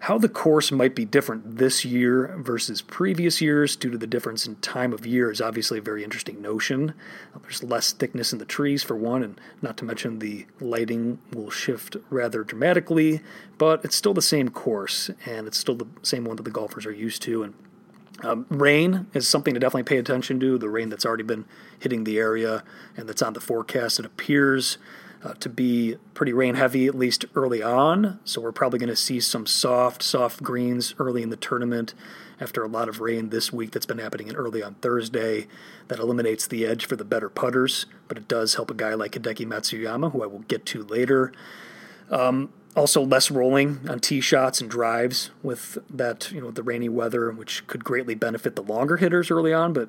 [0.00, 4.46] How the course might be different this year versus previous years due to the difference
[4.46, 6.94] in time of year is obviously a very interesting notion.
[7.42, 11.50] There's less thickness in the trees, for one, and not to mention the lighting will
[11.50, 13.20] shift rather dramatically,
[13.58, 16.86] but it's still the same course, and it's still the same one that the golfers
[16.86, 17.42] are used to.
[17.42, 17.54] And
[18.22, 20.58] um, rain is something to definitely pay attention to.
[20.58, 21.44] The rain that's already been
[21.78, 22.64] hitting the area
[22.96, 23.98] and that's on the forecast.
[23.98, 24.78] It appears
[25.24, 28.20] uh, to be pretty rain heavy, at least early on.
[28.24, 31.94] So we're probably going to see some soft, soft greens early in the tournament
[32.40, 35.48] after a lot of rain this week that's been happening in early on Thursday.
[35.88, 39.12] That eliminates the edge for the better putters, but it does help a guy like
[39.12, 41.32] Hideki Matsuyama, who I will get to later.
[42.10, 46.88] Um, also, less rolling on tee shots and drives with that, you know, the rainy
[46.88, 49.88] weather, which could greatly benefit the longer hitters early on, but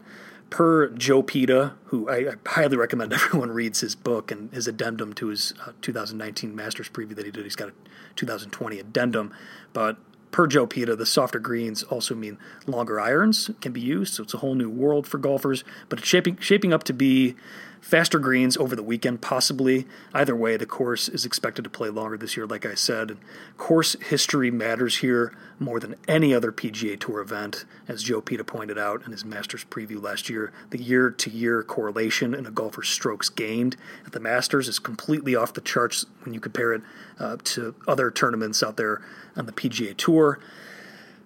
[0.50, 5.14] per Joe Peta, who I, I, highly recommend everyone reads his book and his addendum
[5.14, 7.44] to his uh, 2019 Masters preview that he did.
[7.44, 7.74] He's got a
[8.16, 9.34] 2020 addendum,
[9.74, 9.98] but
[10.32, 14.34] per Joe Peta, the softer greens also mean longer irons can be used, so it's
[14.34, 15.64] a whole new world for golfers.
[15.88, 17.36] But it's shaping shaping up to be
[17.82, 19.88] faster greens over the weekend, possibly.
[20.14, 23.18] Either way, the course is expected to play longer this year, like I said.
[23.58, 28.78] Course history matters here more than any other PGA Tour event, as Joe Peta pointed
[28.78, 30.54] out in his Masters preview last year.
[30.70, 35.36] The year to year correlation in a golfer's strokes gained at the Masters is completely
[35.36, 36.82] off the charts when you compare it
[37.20, 39.02] uh, to other tournaments out there
[39.36, 40.40] on the PGA Tour.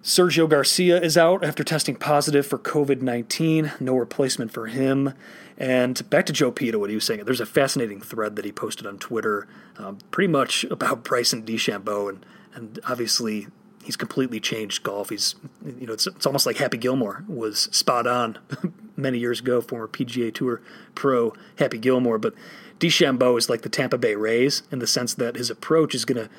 [0.04, 3.72] Sergio Garcia is out after testing positive for COVID 19.
[3.80, 5.14] No replacement for him.
[5.56, 7.24] And back to Joe Peta, what he was saying.
[7.24, 12.10] There's a fascinating thread that he posted on Twitter, um, pretty much about Bryson DeChambeau,
[12.10, 13.46] and and obviously
[13.82, 15.08] he's completely changed golf.
[15.08, 18.38] He's you know it's it's almost like Happy Gilmore was spot on
[18.96, 20.60] many years ago, former PGA Tour
[20.94, 22.34] pro Happy Gilmore, but
[22.78, 26.22] DeChambeau is like the Tampa Bay Rays in the sense that his approach is going
[26.22, 26.30] to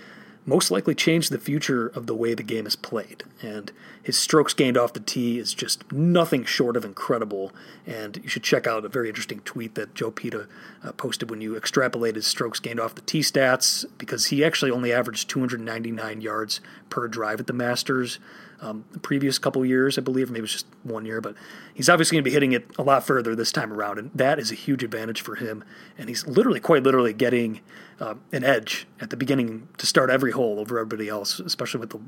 [0.45, 3.23] most likely change the future of the way the game is played.
[3.41, 7.51] And his strokes gained off the tee is just nothing short of incredible.
[7.87, 10.47] And you should check out a very interesting tweet that Joe Peta
[10.83, 14.71] uh, posted when you extrapolate his strokes gained off the tee stats, because he actually
[14.71, 18.19] only averaged 299 yards per drive at the Masters.
[18.61, 21.35] Um, the previous couple years, I believe, maybe it was just one year, but
[21.73, 24.39] he's obviously going to be hitting it a lot further this time around, and that
[24.39, 25.63] is a huge advantage for him.
[25.97, 27.61] And he's literally, quite literally, getting
[27.99, 31.89] uh, an edge at the beginning to start every hole over everybody else, especially with
[31.89, 31.99] the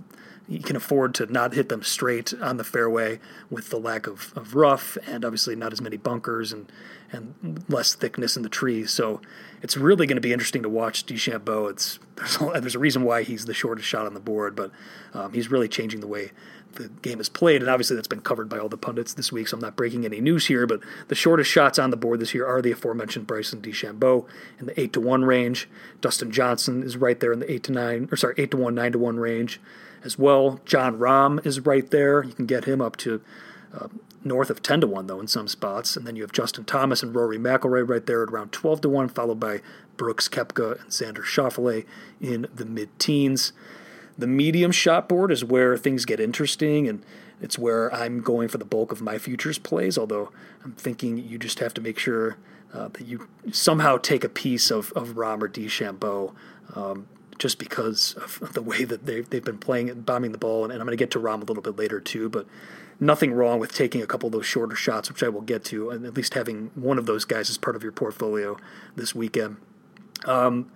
[0.47, 4.31] he can afford to not hit them straight on the fairway with the lack of,
[4.35, 6.71] of rough and obviously not as many bunkers and
[7.11, 8.91] and less thickness in the trees.
[8.91, 9.21] So
[9.61, 11.69] it's really going to be interesting to watch DeChambeau.
[11.69, 14.71] It's there's a, there's a reason why he's the shortest shot on the board, but
[15.13, 16.31] um, he's really changing the way
[16.73, 19.47] the game is played, and obviously that's been covered by all the pundits this week.
[19.47, 22.33] So I'm not breaking any news here, but the shortest shots on the board this
[22.33, 24.25] year are the aforementioned Bryson DeChambeau
[24.59, 25.67] in the eight to one range.
[26.01, 28.75] Dustin Johnson is right there in the eight to nine, or sorry, eight to one,
[28.75, 29.59] nine to one range
[30.03, 30.61] as well.
[30.65, 32.23] Jon Rahm is right there.
[32.23, 33.21] You can get him up to
[33.73, 33.87] uh,
[34.27, 37.01] north of 10 to 1 though in some spots and then you have justin thomas
[37.01, 39.61] and rory mcilroy right there at around 12 to 1 followed by
[39.95, 41.85] brooks koepka and xander schauffele
[42.21, 43.53] in the mid-teens
[44.17, 47.03] the medium shot board is where things get interesting and
[47.41, 50.31] it's where i'm going for the bulk of my futures plays although
[50.63, 52.37] i'm thinking you just have to make sure
[52.73, 56.33] uh, that you somehow take a piece of, of Rahm or DeChambeau
[56.75, 57.07] um,
[57.39, 60.63] just because of the way that they've, they've been playing and bombing the ball.
[60.63, 62.29] And, and I'm going to get to Rahm a little bit later, too.
[62.29, 62.45] But
[62.99, 65.89] nothing wrong with taking a couple of those shorter shots, which I will get to,
[65.89, 68.57] and at least having one of those guys as part of your portfolio
[68.95, 69.57] this weekend.
[70.25, 70.71] Um,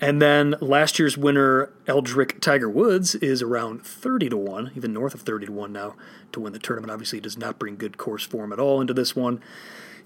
[0.00, 5.14] and then last year's winner, Eldrick Tiger Woods, is around 30 to 1, even north
[5.14, 5.94] of 30 to 1 now
[6.32, 6.90] to win the tournament.
[6.90, 9.40] Obviously, does not bring good course form at all into this one.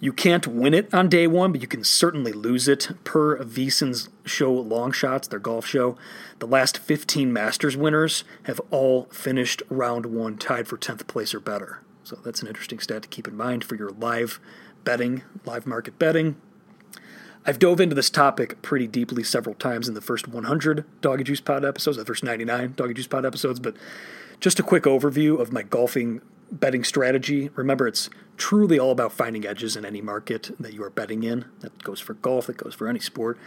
[0.01, 2.91] You can't win it on day one, but you can certainly lose it.
[3.03, 5.97] Per VSiN's show Long Shots, their golf show,
[6.39, 11.41] the last 15 Masters winners have all finished round one tied for 10th place or
[11.41, 11.83] better.
[12.05, 14.39] So that's an interesting stat to keep in mind for your live
[14.85, 16.37] betting, live market betting.
[17.45, 21.41] I've dove into this topic pretty deeply several times in the first 100 Doggy Juice
[21.41, 23.75] Pod episodes, the first 99 Doggy Juice Pod episodes, but
[24.39, 27.51] just a quick overview of my golfing betting strategy.
[27.55, 31.45] Remember, it's truly all about finding edges in any market that you are betting in.
[31.61, 33.39] That goes for golf, that goes for any sport.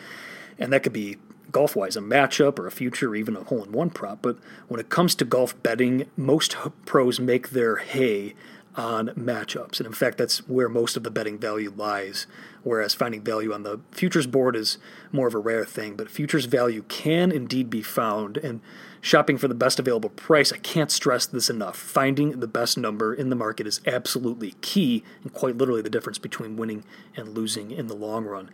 [0.60, 1.18] And that could be
[1.52, 4.22] golf wise a matchup or a future or even a hole in one prop.
[4.22, 4.38] But
[4.68, 8.36] when it comes to golf betting, most pros make their hay
[8.76, 9.80] on matchups.
[9.80, 12.26] And in fact, that's where most of the betting value lies.
[12.64, 14.78] Whereas finding value on the futures board is
[15.12, 15.96] more of a rare thing.
[15.96, 18.38] But futures value can indeed be found.
[18.38, 18.62] And
[19.02, 21.76] shopping for the best available price, I can't stress this enough.
[21.76, 26.20] Finding the best number in the market is absolutely key and quite literally the difference
[26.20, 26.84] between winning
[27.16, 28.50] and losing in the long run.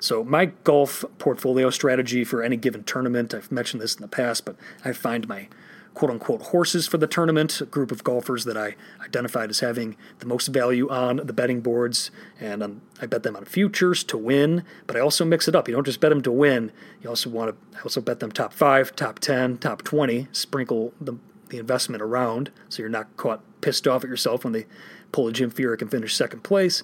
[0.00, 4.44] So, my golf portfolio strategy for any given tournament, I've mentioned this in the past,
[4.44, 5.46] but I find my
[5.94, 9.96] quote unquote horses for the tournament, a group of golfers that I identified as having
[10.20, 14.16] the most value on the betting boards, and um, I bet them on futures to
[14.16, 14.64] win.
[14.86, 15.68] But I also mix it up.
[15.68, 16.72] You don't just bet them to win.
[17.02, 20.28] You also want to I also bet them top five, top ten, top twenty.
[20.32, 21.18] Sprinkle the
[21.48, 24.66] the investment around so you're not caught pissed off at yourself when they
[25.12, 26.82] pull a Jim Furyk and finish second place.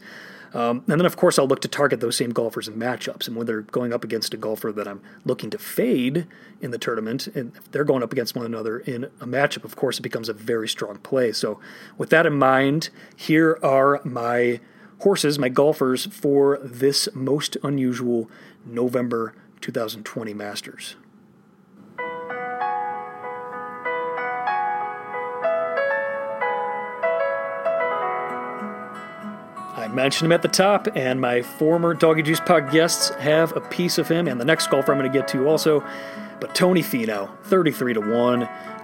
[0.54, 3.26] Um, and then, of course, I'll look to target those same golfers in matchups.
[3.26, 6.26] And when they're going up against a golfer that I'm looking to fade
[6.60, 9.76] in the tournament, and if they're going up against one another in a matchup, of
[9.76, 11.32] course, it becomes a very strong play.
[11.32, 11.60] So,
[11.96, 14.60] with that in mind, here are my
[15.00, 18.30] horses, my golfers for this most unusual
[18.64, 20.96] November 2020 Masters.
[29.88, 33.60] I mentioned him at the top, and my former Doggy Juice Pod guests have a
[33.60, 35.82] piece of him, and the next golfer I'm going to get to also.
[36.40, 38.42] But Tony Finau, 33 to 1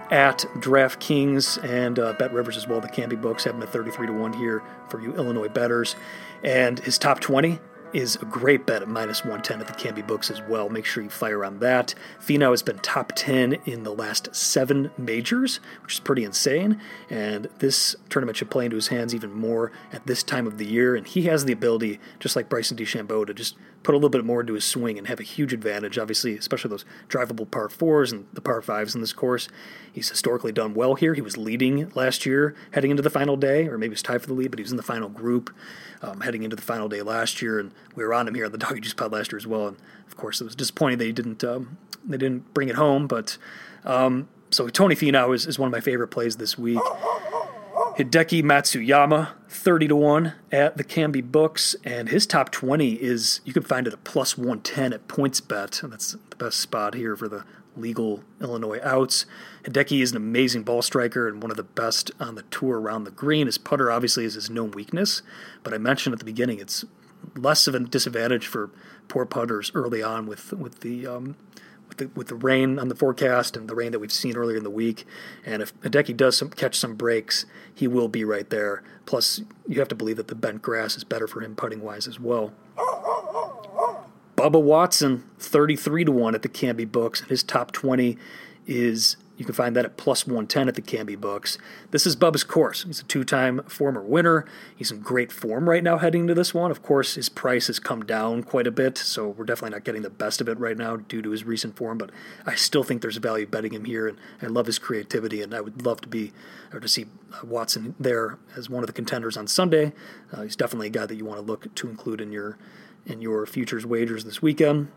[0.09, 2.81] at DraftKings and uh, BetRivers as well.
[2.81, 5.95] The Kambi books have him at 33 to 1 here for you Illinois bettors.
[6.43, 7.59] And his top 20
[7.95, 10.67] is a great bet at minus 110 at the Kambi books as well.
[10.67, 11.95] Make sure you fire on that.
[12.19, 16.81] Finau has been top 10 in the last seven majors, which is pretty insane.
[17.09, 20.65] And this tournament should play into his hands even more at this time of the
[20.65, 20.93] year.
[20.93, 24.25] And he has the ability, just like Bryson DeChambeau, to just put a little bit
[24.25, 28.11] more into his swing and have a huge advantage, obviously, especially those drivable par fours
[28.11, 29.47] and the par fives in this course.
[29.93, 31.13] He's historically done well here.
[31.13, 34.21] He was leading last year heading into the final day, or maybe he was tied
[34.21, 35.51] for the lead, but he was in the final group
[36.01, 38.51] um, heading into the final day last year, and we were on him here on
[38.51, 39.67] the Doggy Juice Pod last year as well.
[39.67, 39.77] And
[40.07, 43.07] of course, it was disappointing they didn't um, they didn't bring it home.
[43.07, 43.37] But
[43.83, 46.79] um, so Tony Finau is, is one of my favorite plays this week.
[47.97, 53.53] Hideki Matsuyama, 30 to 1 at the Kambi Books, and his top 20 is you
[53.53, 55.81] can find it at plus 110 at PointsBet.
[55.81, 57.45] And that's the best spot here for the
[57.77, 59.25] legal Illinois outs.
[59.63, 63.05] Hideki is an amazing ball striker and one of the best on the tour around
[63.05, 63.47] the green.
[63.47, 65.21] His putter obviously is his known weakness,
[65.63, 66.85] but I mentioned at the beginning it's
[67.35, 68.69] less of a disadvantage for
[69.07, 71.35] poor putters early on with with the um,
[71.87, 74.57] with the, with the rain on the forecast and the rain that we've seen earlier
[74.57, 75.05] in the week.
[75.45, 78.83] And if Hideki does some, catch some breaks, he will be right there.
[79.05, 82.07] Plus, you have to believe that the bent grass is better for him putting wise
[82.07, 82.53] as well.
[84.35, 87.21] Bubba Watson, 33 to 1 at the Kambi Books.
[87.21, 88.17] His top 20
[88.67, 91.57] is you can find that at plus 110 at the Kambi Books.
[91.91, 92.83] This is Bubba's course.
[92.83, 94.45] He's a two time former winner.
[94.75, 96.71] He's in great form right now heading to this one.
[96.71, 100.03] Of course, his price has come down quite a bit, so we're definitely not getting
[100.03, 102.11] the best of it right now due to his recent form, but
[102.45, 105.61] I still think there's value betting him here, and I love his creativity, and I
[105.61, 106.31] would love to be
[106.73, 109.93] or to see uh, Watson there as one of the contenders on Sunday.
[110.31, 112.57] Uh, he's definitely a guy that you want to look to include in your
[113.05, 114.91] in your futures wagers this weekend.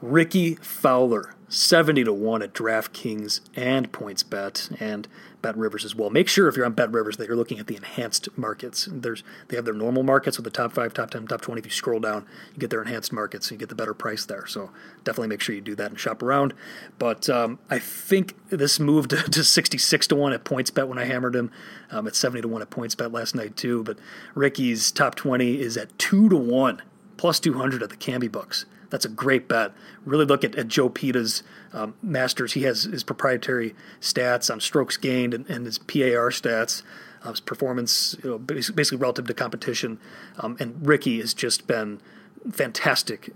[0.00, 5.06] Rickie Fowler, 70 to 1 at DraftKings and PointsBet and
[5.42, 6.08] BetRivers as well.
[6.08, 8.88] Make sure if you're on BetRivers that you're looking at the enhanced markets.
[8.90, 11.58] There's they have their normal markets with the top 5, top 10, top 20.
[11.58, 14.24] If you scroll down, you get their enhanced markets and you get the better price
[14.24, 14.46] there.
[14.46, 14.70] So
[15.04, 16.54] definitely make sure you do that and shop around.
[16.98, 21.36] But um, I think this moved to 66 to 1 at PointsBet when I hammered
[21.36, 21.50] him.
[21.90, 23.98] Um, at 70 to 1 at PointsBet last night too, but
[24.34, 26.80] Rickie's top 20 is at 2 to 1
[27.18, 29.72] plus 200 at the Kambi books that's a great bet.
[30.04, 32.52] Really look at, at Joe Peta's um, Masters.
[32.52, 36.82] He has his proprietary stats on strokes gained and, and his PAR stats,
[37.24, 39.98] uh, his performance, you know, basically relative to competition.
[40.38, 42.02] Um, and Rickie has just been
[42.50, 43.30] fantastic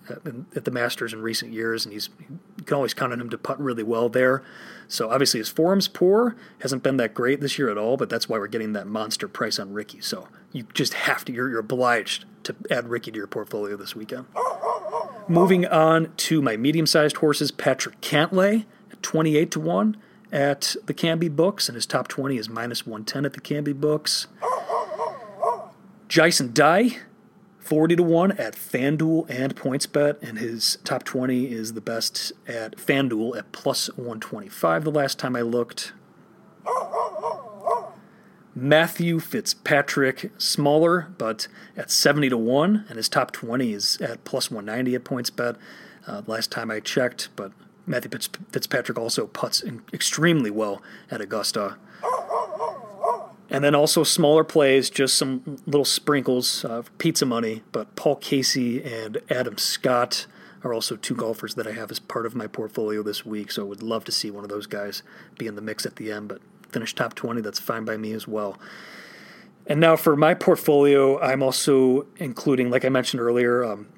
[0.54, 2.10] at the Masters in recent years, and he's
[2.58, 4.42] you can always count on him to putt really well there.
[4.88, 8.28] So obviously his form's poor, hasn't been that great this year at all, but that's
[8.28, 10.02] why we're getting that monster price on Rickie.
[10.02, 13.96] So you just have to, you're, you're obliged to add Rickie to your portfolio this
[13.96, 14.26] weekend.
[15.28, 18.64] Moving on to my medium-sized horses, Patrick Cantlay,
[19.02, 19.96] 28 to 1
[20.30, 24.28] at the Kambi Books, and his top 20 is minus 110 at the Kambi Books.
[26.08, 26.98] Jason Day,
[27.58, 32.76] 40 to 1 at FanDuel and PointsBet, and his top 20 is the best at
[32.76, 35.92] FanDuel at plus 125 the last time I looked.
[38.58, 41.46] Matthew Fitzpatrick, smaller, but
[41.76, 45.58] at 70 to 1, and his top 20 is at plus 190 at PointsBet.
[46.06, 47.52] Uh, last time I checked, but
[47.86, 48.18] Matthew
[48.50, 50.80] Fitzpatrick also puts extremely well
[51.10, 51.76] at Augusta.
[53.50, 57.62] And then also smaller plays, just some little sprinkles of pizza money.
[57.72, 60.26] But Paul Casey and Adam Scott
[60.64, 63.52] are also two golfers that I have as part of my portfolio this week.
[63.52, 65.02] So I would love to see one of those guys
[65.38, 66.28] be in the mix at the end.
[66.28, 66.40] But
[66.76, 68.58] finish top 20, that's fine by me as well.
[69.66, 73.88] And now for my portfolio, I'm also including, like I mentioned earlier, um,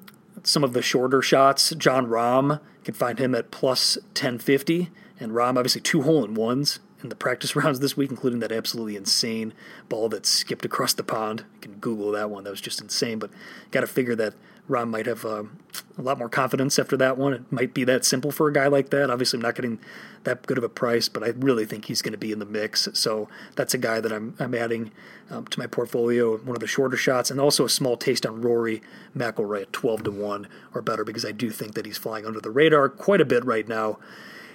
[0.43, 1.71] some of the shorter shots.
[1.75, 4.89] Jon Rahm, you can find him at plus 1050.
[5.19, 8.53] And Rahm, obviously, two hole in ones in the practice rounds this week, including that
[8.53, 9.53] absolutely insane
[9.89, 11.43] ball that skipped across the pond.
[11.55, 12.45] You can Google that one.
[12.45, 13.19] That was just insane.
[13.19, 13.29] But
[13.71, 14.35] got to figure that
[14.69, 15.59] Rahm might have um,
[15.97, 17.33] a lot more confidence after that one.
[17.33, 19.09] It might be that simple for a guy like that.
[19.09, 19.79] Obviously, I'm not getting
[20.23, 22.45] that good of a price, but I really think he's going to be in the
[22.45, 22.87] mix.
[22.93, 24.91] So that's a guy that I'm, I'm adding
[25.29, 26.37] um, to my portfolio.
[26.37, 28.81] One of the shorter shots, and also a small taste on Rory
[29.17, 32.39] McIlroy at 12 to one or better, because I do think that he's flying under
[32.39, 33.97] the radar quite a bit right now.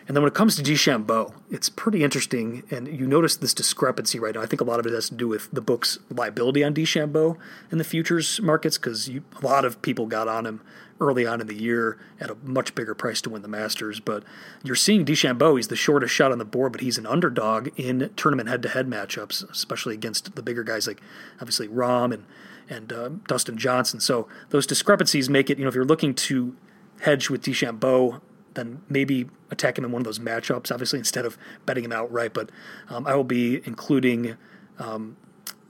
[0.07, 2.63] And then when it comes to DeChambeau, it's pretty interesting.
[2.71, 4.43] And you notice this discrepancy right now.
[4.43, 7.39] I think a lot of it has to do with the book's liability on DeChambeau
[7.71, 10.61] in the futures markets because a lot of people got on him
[11.01, 13.99] early on in the year at a much bigger price to win the Masters.
[13.99, 14.25] But
[14.63, 18.11] you're seeing DeChambeau, he's the shortest shot on the board, but he's an underdog in
[18.17, 21.01] tournament head to head matchups, especially against the bigger guys like
[21.41, 22.27] obviously Rahm and,
[22.69, 24.01] and uh, Dustin Johnson.
[24.01, 26.55] So those discrepancies make it, you know, if you're looking to
[27.01, 28.21] hedge with DeChambeau,
[28.55, 31.37] then maybe attack him in one of those matchups, obviously, instead of
[31.67, 32.33] betting him outright.
[32.33, 32.51] But
[32.89, 34.37] um, I will be including
[34.79, 35.17] um,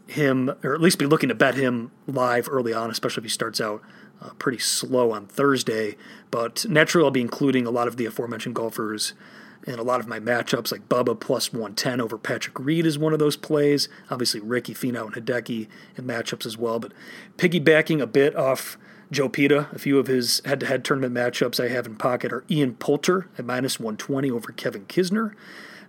[0.07, 3.31] him, or at least be looking to bet him live early on, especially if he
[3.31, 3.83] starts out
[4.21, 5.97] uh, pretty slow on Thursday.
[6.31, 9.15] But naturally, I'll be including a lot of the aforementioned golfers
[9.67, 13.15] in a lot of my matchups, like Bubba plus 110 over Patrick Reed is one
[13.15, 13.89] of those plays.
[14.11, 16.79] Obviously, Rickie, Finau, and Hideki in matchups as well.
[16.79, 16.93] But
[17.39, 18.77] piggybacking a bit off
[19.15, 22.33] Joe Peta, a few of his head to head tournament matchups I have in pocket
[22.33, 25.35] are Ian Poulter at minus 120 over Kevin Kisner,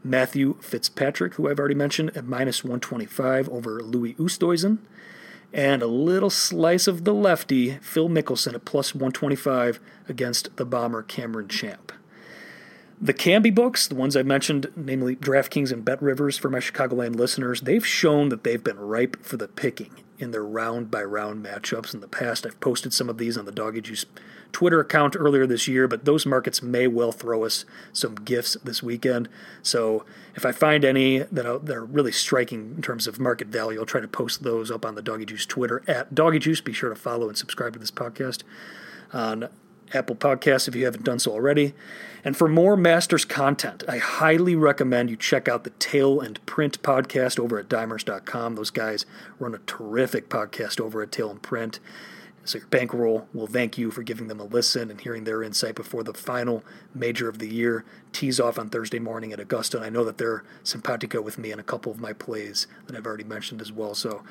[0.04, 4.78] Matthew Fitzpatrick, who I've already mentioned, at minus 125 over Louis Oosthuizen,
[5.52, 11.02] and a little slice of the lefty, Phil Mickelson at plus 125 against the bomber
[11.02, 11.92] Cameron Champ.
[13.02, 17.62] The Kambi books, the ones I've mentioned, namely DraftKings and BetRivers for my Chicagoland listeners,
[17.62, 21.94] they've shown that they've been ripe for the picking in their round by round matchups
[21.94, 22.46] in the past.
[22.46, 24.06] I've posted some of these on the Doggy Juice
[24.52, 28.82] Twitter account earlier this year, but those markets may well throw us some gifts this
[28.82, 29.28] weekend.
[29.62, 33.50] So if I find any that are, that are really striking in terms of market
[33.50, 36.62] value, I'll try to post those up on the Doggy Juice Twitter at Doggy Juice.
[36.62, 38.44] Be sure to follow and subscribe to this podcast
[39.12, 39.50] on
[39.96, 41.74] Apple Podcasts if you haven't done so already.
[42.24, 46.82] And for more Masters content, I highly recommend you check out the Tail and Print
[46.82, 48.56] podcast over at dimers.com.
[48.56, 49.06] Those guys
[49.40, 51.80] run a terrific podcast over at Tail and Print.
[52.46, 55.74] So your bankroll will thank you for giving them a listen and hearing their insight
[55.74, 57.84] before the final major of the year
[58.14, 59.78] tees off on Thursday morning at Augusta.
[59.78, 62.96] And I know that they're simpatico with me in a couple of my plays that
[62.96, 63.96] I've already mentioned as well.
[63.96, 64.22] So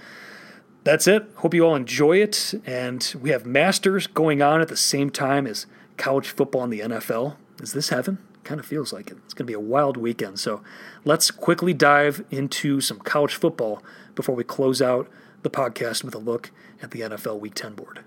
[0.84, 1.26] that's it.
[1.36, 2.54] Hope you all enjoy it.
[2.64, 5.66] And we have Masters going on at the same time as
[5.96, 7.36] college football and the NFL.
[7.60, 8.18] Is this heaven?
[8.44, 9.16] Kind of feels like it.
[9.24, 10.38] It's going to be a wild weekend.
[10.38, 10.62] So
[11.04, 13.82] let's quickly dive into some college football
[14.14, 15.08] before we close out
[15.42, 16.50] the podcast with a look
[16.82, 18.00] at the NFL Week 10 board.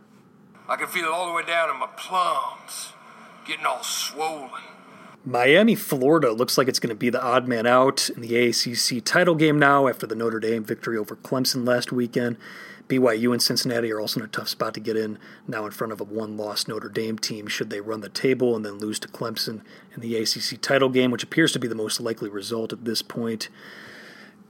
[0.70, 2.94] I can feel it all the way down in my plums,
[3.46, 4.52] getting all swollen.
[5.28, 9.04] Miami, Florida looks like it's going to be the odd man out in the ACC
[9.04, 12.38] title game now after the Notre Dame victory over Clemson last weekend.
[12.88, 15.92] BYU and Cincinnati are also in a tough spot to get in now in front
[15.92, 19.00] of a one loss Notre Dame team should they run the table and then lose
[19.00, 19.64] to Clemson
[19.94, 23.02] in the ACC title game, which appears to be the most likely result at this
[23.02, 23.50] point.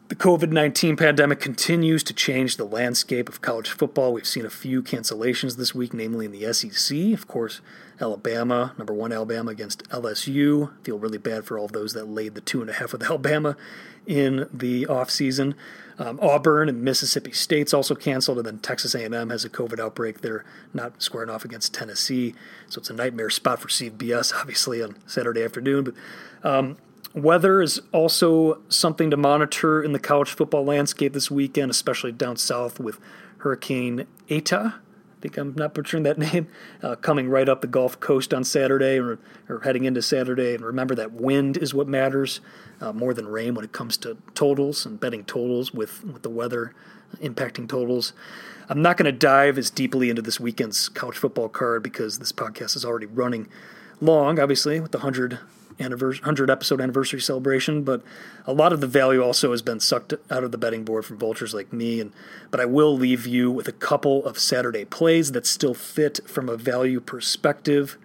[0.10, 4.14] The COVID 19 pandemic continues to change the landscape of college football.
[4.14, 6.98] We've seen a few cancellations this week, namely in the SEC.
[7.12, 7.60] Of course,
[8.00, 10.72] Alabama, number one Alabama against LSU.
[10.84, 13.04] Feel really bad for all of those that laid the two and a half with
[13.10, 13.58] Alabama
[14.06, 15.56] in the offseason.
[16.00, 20.22] Um, Auburn and Mississippi State's also canceled, and then Texas A&M has a COVID outbreak.
[20.22, 22.34] They're not squaring off against Tennessee,
[22.70, 25.84] so it's a nightmare spot for CBS, obviously, on Saturday afternoon.
[25.84, 26.78] But um,
[27.18, 32.38] Weather is also something to monitor in the college football landscape this weekend, especially down
[32.38, 33.00] south with
[33.40, 34.76] Hurricane Eta.
[34.76, 36.48] I think I'm not butchering that name.
[36.84, 39.18] Uh, coming right up the Gulf Coast on Saturday or,
[39.50, 40.54] or, heading into Saturday.
[40.54, 42.40] And remember that wind is what matters
[42.80, 46.30] uh, more than rain when it comes to totals and betting totals with, with the
[46.30, 46.76] weather
[47.20, 48.14] impacting totals.
[48.70, 52.32] I'm not going to dive as deeply into this weekend's college football card because this
[52.32, 53.50] podcast is already running
[54.00, 55.40] long, obviously, with the 100
[55.80, 58.02] anniversary, 100 episode anniversary celebration, but
[58.46, 61.18] a lot of the value also has been sucked out of the betting board from
[61.18, 62.00] vultures like me.
[62.00, 62.12] And
[62.52, 66.50] but I will leave you with a couple of Saturday plays that still fit from
[66.50, 67.98] a value perspective.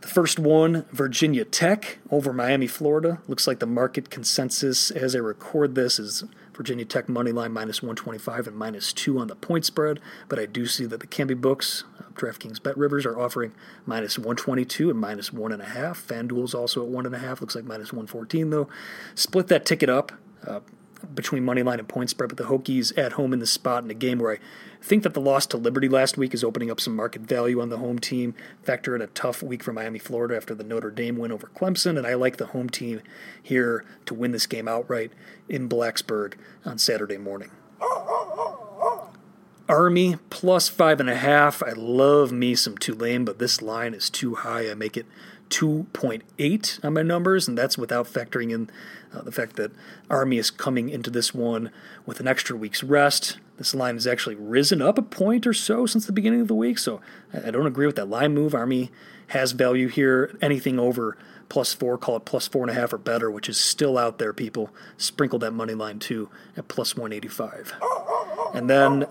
[0.00, 3.20] The first one, Virginia Tech over Miami, Florida.
[3.28, 6.24] Looks like the market consensus as I record this is
[6.62, 9.98] Virginia Tech money line minus 125 and minus 2 on the point spread,
[10.28, 13.52] but I do see that the Kambi books, uh, DraftKings BetRivers, are offering
[13.84, 15.58] minus 122 and minus 1.5.
[15.60, 18.68] FanDuel's also at 1.5, looks like minus 114 though.
[19.16, 20.12] Split that ticket up.
[20.46, 20.60] Uh,
[21.16, 23.90] between money line and point spread, but the Hokies at home in the spot in
[23.90, 24.38] a game where I
[24.84, 27.68] think that the loss to Liberty last week is opening up some market value on
[27.68, 28.34] the home team.
[28.62, 31.96] Factor in a tough week for Miami, Florida after the Notre Dame win over Clemson,
[31.96, 33.00] and I like the home team
[33.42, 35.12] here to win this game outright
[35.48, 37.50] in Blacksburg on Saturday morning.
[39.68, 41.62] Army plus five and a half.
[41.62, 44.70] I love me some Tulane, but this line is too high.
[44.70, 45.06] I make it
[45.52, 48.70] 2.8 on my numbers, and that's without factoring in
[49.14, 49.70] uh, the fact that
[50.08, 51.70] Army is coming into this one
[52.06, 53.38] with an extra week's rest.
[53.62, 56.54] This line has actually risen up a point or so since the beginning of the
[56.54, 57.00] week, so
[57.32, 58.56] I don't agree with that line move.
[58.56, 58.90] Army
[59.28, 60.36] has value here.
[60.42, 61.16] Anything over
[61.48, 64.18] plus four, call it plus four and a half or better, which is still out
[64.18, 64.70] there, people.
[64.96, 67.74] Sprinkle that money line too at plus 185.
[68.52, 69.06] And then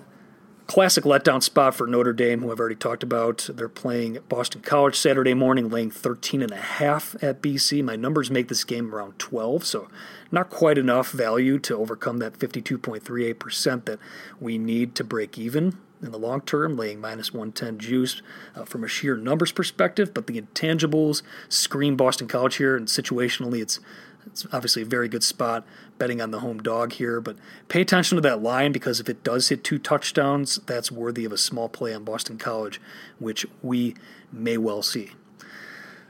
[0.72, 3.50] classic letdown spot for Notre Dame, who I've already talked about.
[3.54, 7.84] They're playing Boston College Saturday morning, laying 13 and a half at BC.
[7.84, 9.90] My numbers make this game around 12, so
[10.32, 14.00] not quite enough value to overcome that 52.38% that
[14.40, 18.22] we need to break even in the long term, laying minus 110 juice
[18.56, 20.14] uh, from a sheer numbers perspective.
[20.14, 23.82] But the intangibles scream Boston College here, and situationally, it's
[24.26, 25.66] it's obviously a very good spot
[26.02, 27.38] betting on the home dog here, but
[27.68, 31.32] pay attention to that line because if it does hit two touchdowns, that's worthy of
[31.32, 32.82] a small play on Boston College,
[33.20, 33.94] which we
[34.32, 35.12] may well see.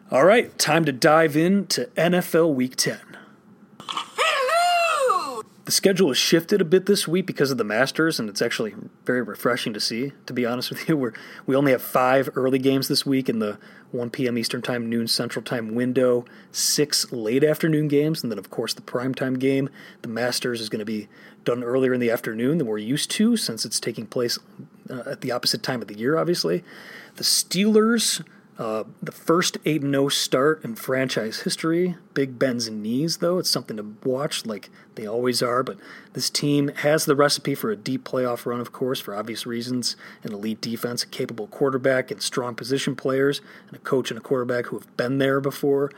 [0.10, 3.00] All right, time to dive into NFL Week 10.
[5.72, 8.76] The schedule has shifted a bit this week because of the Masters, and it's actually
[9.06, 10.12] very refreshing to see.
[10.26, 11.12] To be honest with you, we
[11.46, 13.58] we only have five early games this week in the
[13.92, 14.38] 1 p.m.
[14.38, 18.82] Eastern Time, noon Central Time window, six late afternoon games, and then of course the
[18.82, 19.70] primetime game.
[20.02, 21.08] The Masters is going to be
[21.46, 24.38] done earlier in the afternoon than we're used to, since it's taking place
[24.90, 26.18] uh, at the opposite time of the year.
[26.18, 26.66] Obviously,
[27.16, 28.22] the Steelers
[28.62, 31.96] uh, the first 8 0 start in franchise history.
[32.14, 33.40] Big bends and knees, though.
[33.40, 35.64] It's something to watch, like they always are.
[35.64, 35.80] But
[36.14, 39.96] this team has the recipe for a deep playoff run, of course, for obvious reasons
[40.22, 44.22] an elite defense, a capable quarterback, and strong position players, and a coach and a
[44.22, 45.92] quarterback who have been there before.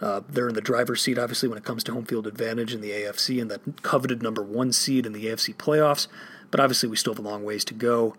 [0.00, 2.82] Uh, they're in the driver's seat, obviously, when it comes to home field advantage in
[2.82, 6.06] the AFC and that coveted number one seed in the AFC playoffs.
[6.52, 8.14] But obviously, we still have a long ways to go.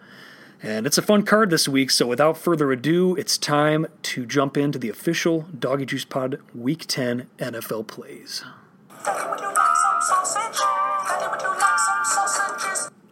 [0.62, 4.58] And it's a fun card this week, so without further ado, it's time to jump
[4.58, 8.44] into the official Doggy Juice Pod Week 10 NFL plays.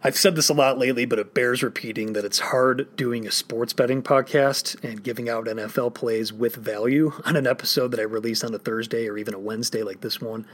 [0.02, 3.30] I've said this a lot lately, but it bears repeating that it's hard doing a
[3.32, 8.04] sports betting podcast and giving out NFL plays with value on an episode that I
[8.04, 10.46] release on a Thursday or even a Wednesday like this one.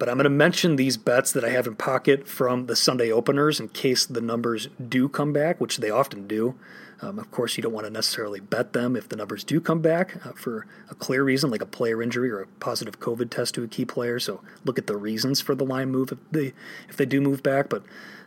[0.00, 3.12] But I'm going to mention these bets that I have in pocket from the Sunday
[3.12, 6.54] openers in case the numbers do come back, which they often do.
[7.02, 9.82] Um, of course, you don't want to necessarily bet them if the numbers do come
[9.82, 13.54] back uh, for a clear reason, like a player injury or a positive COVID test
[13.56, 14.18] to a key player.
[14.18, 16.54] So look at the reasons for the line move if they
[16.88, 17.68] if they do move back.
[17.68, 17.82] But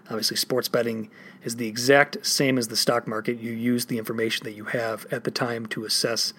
[0.05, 1.09] obviously, sports betting
[1.43, 3.39] is the exact same as the stock market.
[3.39, 6.33] You use the information that you have at the time to assess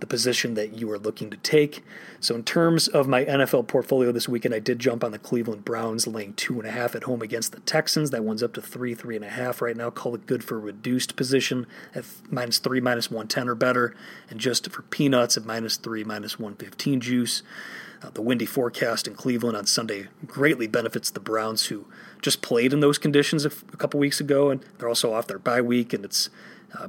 [0.00, 1.84] the position that you are looking to take.
[2.20, 5.64] So, in terms of my NFL portfolio this weekend, I did jump on the Cleveland
[5.64, 8.10] Browns, laying two and a half at home against the Texans.
[8.10, 9.90] That one's up to three, three and a half right now.
[9.90, 13.94] Call it good for reduced position at minus three, minus 110 or better.
[14.30, 17.42] And just for peanuts at minus three, minus 115 juice.
[18.02, 21.86] Uh, the windy forecast in Cleveland on Sunday greatly benefits the Browns, who
[22.20, 25.26] just played in those conditions a, f- a couple weeks ago, and they're also off
[25.26, 26.28] their bye week, and it's
[26.78, 26.88] uh,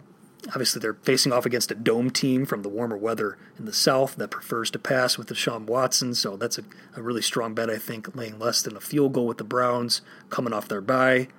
[0.49, 4.15] Obviously, they're facing off against a dome team from the warmer weather in the south
[4.17, 6.13] that prefers to pass with Deshaun Watson.
[6.13, 6.63] So that's a,
[6.95, 10.01] a really strong bet, I think, laying less than a field goal with the Browns
[10.29, 11.29] coming off their bye.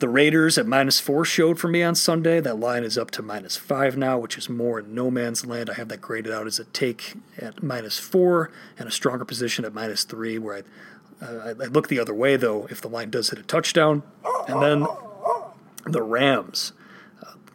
[0.00, 2.40] The Raiders at minus four showed for me on Sunday.
[2.40, 5.68] That line is up to minus five now, which is more in no man's land.
[5.68, 9.66] I have that graded out as a take at minus four and a stronger position
[9.66, 10.64] at minus three, where
[11.20, 14.02] I, uh, I look the other way, though, if the line does hit a touchdown.
[14.48, 14.86] And then
[15.84, 16.72] the Rams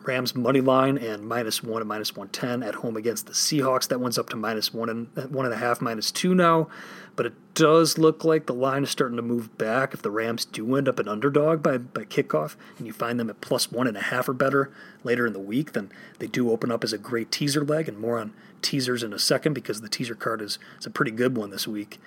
[0.07, 3.87] Rams money line and minus one and minus one ten at home against the Seahawks.
[3.87, 6.67] That one's up to minus one and one and a half, minus two now.
[7.15, 9.93] But it does look like the line is starting to move back.
[9.93, 13.29] If the Rams do end up an underdog by, by kickoff and you find them
[13.29, 14.71] at plus one and a half or better
[15.03, 17.97] later in the week, then they do open up as a great teaser leg and
[17.97, 21.37] more on teasers in a second because the teaser card is, is a pretty good
[21.37, 21.99] one this week.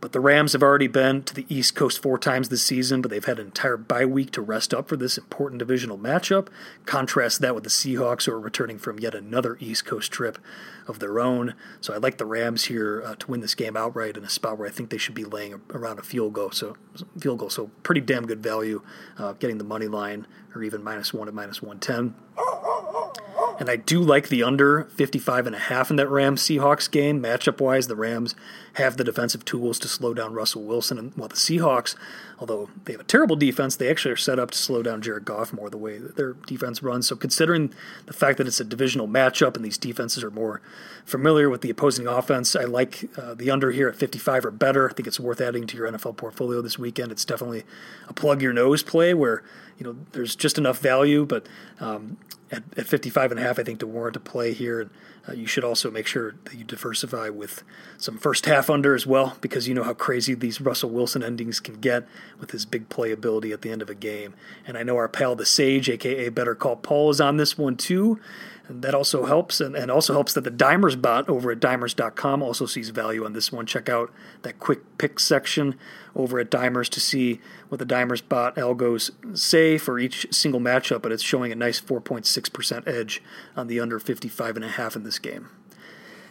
[0.00, 3.10] But the Rams have already been to the East Coast four times this season, but
[3.10, 6.48] they've had an entire bye week to rest up for this important divisional matchup.
[6.86, 10.38] Contrast that with the Seahawks, who are returning from yet another East Coast trip
[10.86, 11.54] of their own.
[11.82, 14.58] So I like the Rams here uh, to win this game outright in a spot
[14.58, 16.50] where I think they should be laying around a field goal.
[16.50, 16.76] So
[17.18, 18.82] field goal, so pretty damn good value,
[19.18, 22.14] uh, getting the money line or even minus one at minus one ten.
[23.60, 27.22] And I do like the under 55 and a half in that Rams Seahawks game.
[27.22, 28.34] Matchup wise, the Rams
[28.74, 30.98] have the defensive tools to slow down Russell Wilson.
[30.98, 31.94] And while the Seahawks,
[32.38, 35.26] although they have a terrible defense, they actually are set up to slow down Jared
[35.26, 37.06] Goff more the way that their defense runs.
[37.06, 37.70] So considering
[38.06, 40.62] the fact that it's a divisional matchup and these defenses are more
[41.04, 44.88] familiar with the opposing offense, I like uh, the under here at 55 or better.
[44.88, 47.12] I think it's worth adding to your NFL portfolio this weekend.
[47.12, 47.64] It's definitely
[48.08, 49.42] a plug your nose play where
[49.76, 51.46] you know there's just enough value, but
[51.78, 52.16] um,
[52.50, 54.80] at, at 55 and a half I think, to warrant a play here.
[54.80, 54.90] And
[55.28, 57.62] uh, you should also make sure that you diversify with
[57.98, 61.60] some first half under as well, because you know how crazy these Russell Wilson endings
[61.60, 62.06] can get
[62.38, 64.34] with his big playability at the end of a game.
[64.66, 67.76] And I know our pal the Sage, aka Better Call Paul, is on this one
[67.76, 68.18] too.
[68.70, 72.40] And that also helps, and, and also helps that the Dimers bot over at dimers.com
[72.40, 73.66] also sees value on this one.
[73.66, 74.12] Check out
[74.42, 75.76] that quick pick section
[76.14, 81.02] over at Dimers to see what the Dimers bot algos say for each single matchup,
[81.02, 83.20] but it's showing a nice 4.6% edge
[83.56, 85.48] on the under 55.5 in this game.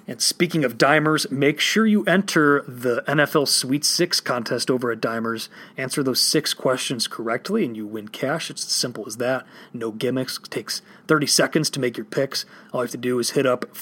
[0.09, 5.01] And speaking of dimers, make sure you enter the NFL Sweet Six contest over at
[5.01, 5.49] Dimers.
[5.77, 8.49] Answer those six questions correctly, and you win cash.
[8.49, 9.45] It's as simple as that.
[9.71, 10.39] No gimmicks.
[10.39, 12.45] It takes 30 seconds to make your picks.
[12.73, 13.75] All you have to do is hit up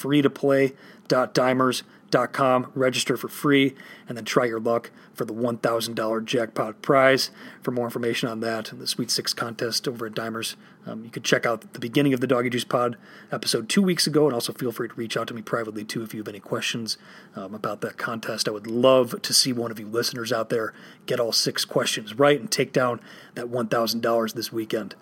[2.08, 3.76] freetoplay.dimers.com, register for free,
[4.08, 7.32] and then try your luck for the $1,000 jackpot prize.
[7.62, 10.56] For more information on that and the Sweet Six contest over at Dimers,
[10.86, 12.98] um, you can check out the beginning of the Doggy Juice Pod
[13.32, 16.04] episode two weeks ago, and also feel free to reach out to me privately too
[16.04, 16.98] if you have any questions
[17.36, 18.48] um, about that contest.
[18.48, 20.74] I would love to see one of you listeners out there
[21.06, 23.02] get all six questions right and take down
[23.36, 24.96] that $1,000 this weekend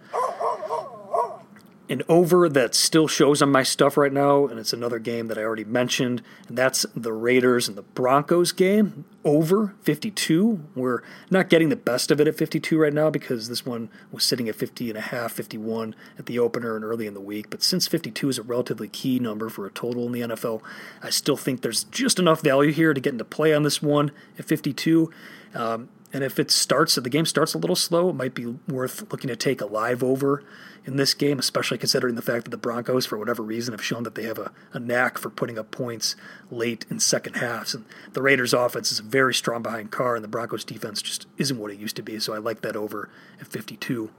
[1.90, 5.38] an over that still shows on my stuff right now, and it's another game that
[5.38, 9.06] I already mentioned, and that's the Raiders and the Broncos game.
[9.24, 10.62] Over 52.
[10.76, 14.24] We're not getting the best of it at 52 right now because this one was
[14.24, 17.50] sitting at 50 and a half, 51 at the opener and early in the week.
[17.50, 20.62] But since 52 is a relatively key number for a total in the NFL,
[21.02, 24.12] I still think there's just enough value here to get into play on this one
[24.38, 25.12] at 52.
[25.56, 28.46] Um, and if it starts, if the game starts a little slow, it might be
[28.70, 30.46] worth looking to take a live over
[30.86, 34.04] in this game, especially considering the fact that the Broncos, for whatever reason, have shown
[34.04, 36.16] that they have a, a knack for putting up points
[36.50, 37.76] late in second halves.
[37.76, 41.60] And the Raiders' offense is very strong behind Carr, and the Broncos' defense just isn't
[41.60, 42.18] what it used to be.
[42.22, 43.10] So I like that over
[43.42, 44.10] at 52.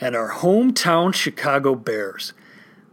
[0.00, 2.32] And our hometown Chicago Bears.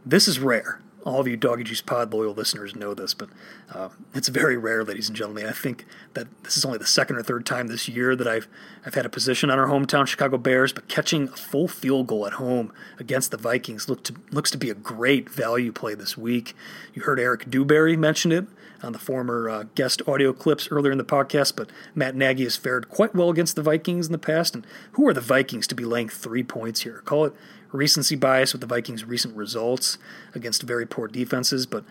[0.05, 3.29] This is rare all of you Doggy Juice Pod loyal listeners know this, but
[3.73, 5.45] uh, it's very rare, ladies and gentlemen.
[5.45, 5.85] I think
[6.15, 8.47] that this is only the second or third time this year that I've
[8.85, 12.27] I've had a position on our hometown Chicago Bears, but catching a full field goal
[12.27, 16.17] at home against the Vikings look to, looks to be a great value play this
[16.17, 16.53] week.
[16.93, 18.45] You heard Eric Dewberry mention it
[18.83, 22.57] on the former uh, guest audio clips earlier in the podcast, but Matt Nagy has
[22.57, 24.55] fared quite well against the Vikings in the past.
[24.55, 27.01] And who are the Vikings to be laying three points here?
[27.05, 27.33] Call it
[27.71, 29.97] recency bias with the Vikings' recent results
[30.33, 31.83] against very poor defenses, but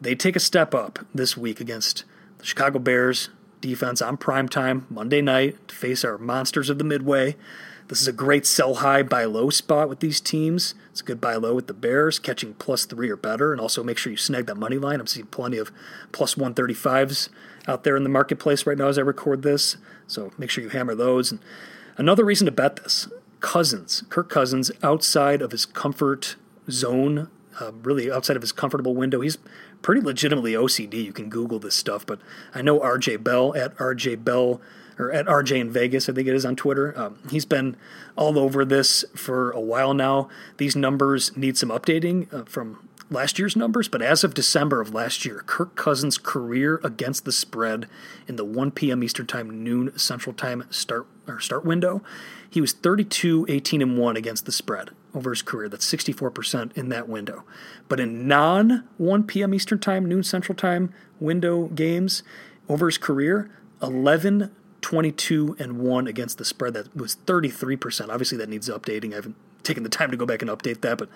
[0.00, 2.04] they take a step up this week against
[2.38, 3.28] the Chicago Bears
[3.60, 7.36] defense on prime time Monday night to face our monsters of the Midway.
[7.88, 10.74] This is a great sell high, buy low spot with these teams.
[10.90, 13.52] It's a good buy low with the Bears, catching plus three or better.
[13.52, 15.00] And also make sure you snag that money line.
[15.00, 15.70] I'm seeing plenty of
[16.10, 17.28] plus 135s
[17.68, 19.76] out there in the marketplace right now as I record this.
[20.06, 21.32] So make sure you hammer those.
[21.32, 21.40] And
[21.96, 23.08] another reason to bet this
[23.42, 26.36] Cousins, Kirk Cousins, outside of his comfort
[26.70, 27.28] zone,
[27.60, 29.20] uh, really outside of his comfortable window.
[29.20, 29.36] He's
[29.82, 31.04] pretty legitimately OCD.
[31.04, 32.20] You can Google this stuff, but
[32.54, 34.62] I know RJ Bell at RJ Bell
[34.98, 36.96] or at RJ in Vegas, I think it is on Twitter.
[36.98, 37.76] Um, he's been
[38.16, 40.28] all over this for a while now.
[40.58, 44.94] These numbers need some updating uh, from last year's numbers, but as of December of
[44.94, 47.88] last year, Kirk Cousins' career against the spread
[48.26, 49.04] in the 1 p.m.
[49.04, 52.02] Eastern Time, noon Central Time start or start window,
[52.48, 55.68] he was 32, 18, and 1 against the spread over his career.
[55.68, 57.44] That's 64% in that window.
[57.88, 59.54] But in non 1 p.m.
[59.54, 62.22] Eastern Time, noon Central Time window games
[62.68, 63.50] over his career,
[63.82, 64.50] 11,
[64.80, 66.74] 22, and 1 against the spread.
[66.74, 68.08] That was 33%.
[68.08, 69.12] Obviously, that needs updating.
[69.12, 71.08] I haven't taken the time to go back and update that, but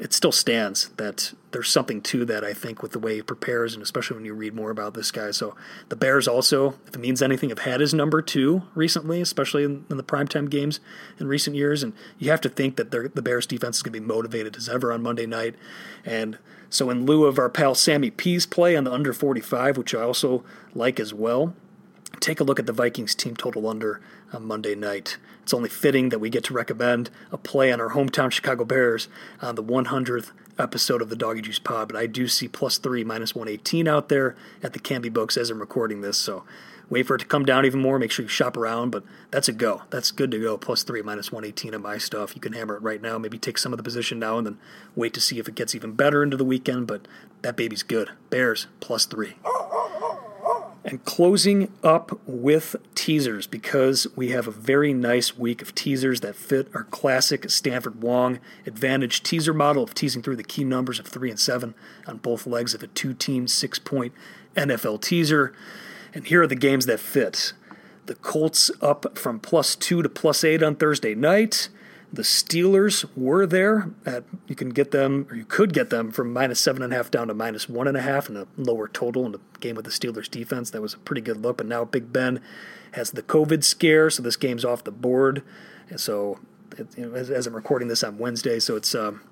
[0.00, 3.74] it still stands that there's something to that, I think, with the way he prepares,
[3.74, 5.30] and especially when you read more about this guy.
[5.30, 5.54] So
[5.90, 9.84] the Bears also, if it means anything, have had his number two recently, especially in,
[9.90, 10.80] in the primetime games
[11.18, 11.82] in recent years.
[11.82, 14.70] And you have to think that the Bears defense is going to be motivated as
[14.70, 15.54] ever on Monday night.
[16.02, 16.38] And
[16.70, 20.00] so, in lieu of our pal Sammy P's play on the under 45, which I
[20.00, 20.44] also
[20.74, 21.52] like as well,
[22.20, 24.00] take a look at the Vikings team total under
[24.32, 25.18] on Monday night.
[25.50, 29.08] It's only fitting that we get to recommend a play on our hometown Chicago Bears
[29.42, 30.30] on the 100th
[30.60, 34.08] episode of the Doggy Juice Pod, but I do see plus three, minus 118 out
[34.08, 36.44] there at the Kambi books as I'm recording this, so
[36.88, 37.98] wait for it to come down even more.
[37.98, 39.82] Make sure you shop around, but that's a go.
[39.90, 40.56] That's good to go.
[40.56, 42.36] Plus three, minus 118 on my stuff.
[42.36, 43.18] You can hammer it right now.
[43.18, 44.58] Maybe take some of the position now and then
[44.94, 47.08] wait to see if it gets even better into the weekend, but
[47.42, 48.10] that baby's good.
[48.30, 49.34] Bears, plus three.
[50.82, 56.36] And closing up with teasers because we have a very nice week of teasers that
[56.36, 61.06] fit our classic Stanford Wong advantage teaser model of teasing through the key numbers of
[61.06, 61.74] 3 and 7
[62.06, 64.14] on both legs of a two team, six point
[64.56, 65.52] NFL teaser.
[66.14, 67.52] And here are the games that fit
[68.06, 71.68] the Colts up from plus 2 to plus 8 on Thursday night.
[72.12, 73.90] The Steelers were there.
[74.04, 76.96] At, you can get them, or you could get them from minus seven and a
[76.96, 79.76] half down to minus one and a half, and a lower total in the game
[79.76, 80.70] with the Steelers defense.
[80.70, 81.58] That was a pretty good look.
[81.58, 82.40] But now Big Ben
[82.92, 85.44] has the COVID scare, so this game's off the board.
[85.88, 86.40] And so,
[86.76, 89.22] it, you know, as, as, I'm recording this on Wednesday, so it's um,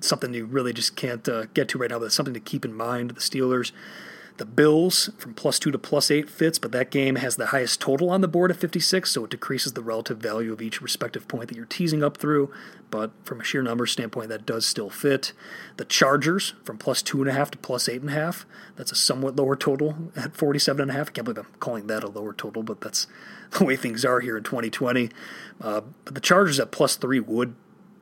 [0.00, 2.00] something you really just can't uh, get to right now.
[2.00, 3.10] But it's something to keep in mind.
[3.10, 3.70] The Steelers
[4.38, 7.80] the Bills from plus two to plus eight fits, but that game has the highest
[7.80, 11.26] total on the board at 56, so it decreases the relative value of each respective
[11.26, 12.50] point that you're teasing up through.
[12.90, 15.32] But from a sheer numbers standpoint, that does still fit.
[15.76, 18.46] The Chargers from plus two and a half to plus eight and a half.
[18.76, 21.08] That's a somewhat lower total at 47 and a half.
[21.08, 23.08] I can't believe I'm calling that a lower total, but that's
[23.58, 25.10] the way things are here in 2020.
[25.60, 27.56] Uh, but the Chargers at plus three would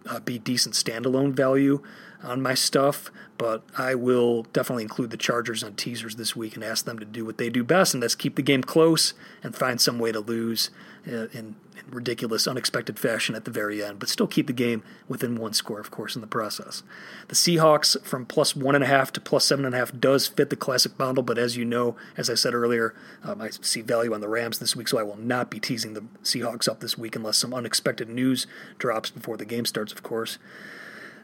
[0.05, 1.83] uh, be decent standalone value
[2.27, 6.65] on my stuff, but I will definitely include the Chargers on teasers this week and
[6.65, 9.55] ask them to do what they do best, and that's keep the game close and
[9.55, 10.71] find some way to lose
[11.07, 11.55] uh, in, in,
[11.91, 15.79] ridiculous, unexpected fashion at the very end, but still keep the game within one score,
[15.79, 16.83] of course, in the process.
[17.29, 20.27] The Seahawks from plus one and a half to plus seven and a half does
[20.27, 23.83] fit the classic model, but as you know, as I said earlier, um, I see
[23.83, 26.81] value on the Rams this week, so I will not be teasing the Seahawks up
[26.81, 28.47] this week unless some unexpected news
[28.79, 30.39] drops before the game starts, of course.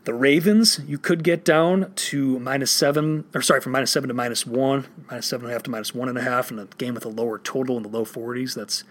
[0.04, 4.14] The Ravens, you could get down to minus seven, or sorry, from minus seven to
[4.14, 6.64] minus one, minus seven and a half to minus one and a half, and a
[6.76, 8.54] game with a lower total in the low 40s.
[8.54, 8.82] That's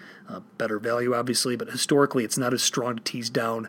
[0.57, 3.67] better value, obviously, but historically, it's not as strong to tease down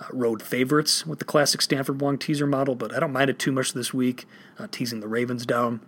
[0.00, 3.38] uh, road favorites with the classic Stanford Wong teaser model, but I don't mind it
[3.38, 4.26] too much this week,
[4.58, 5.80] uh, teasing the Ravens down.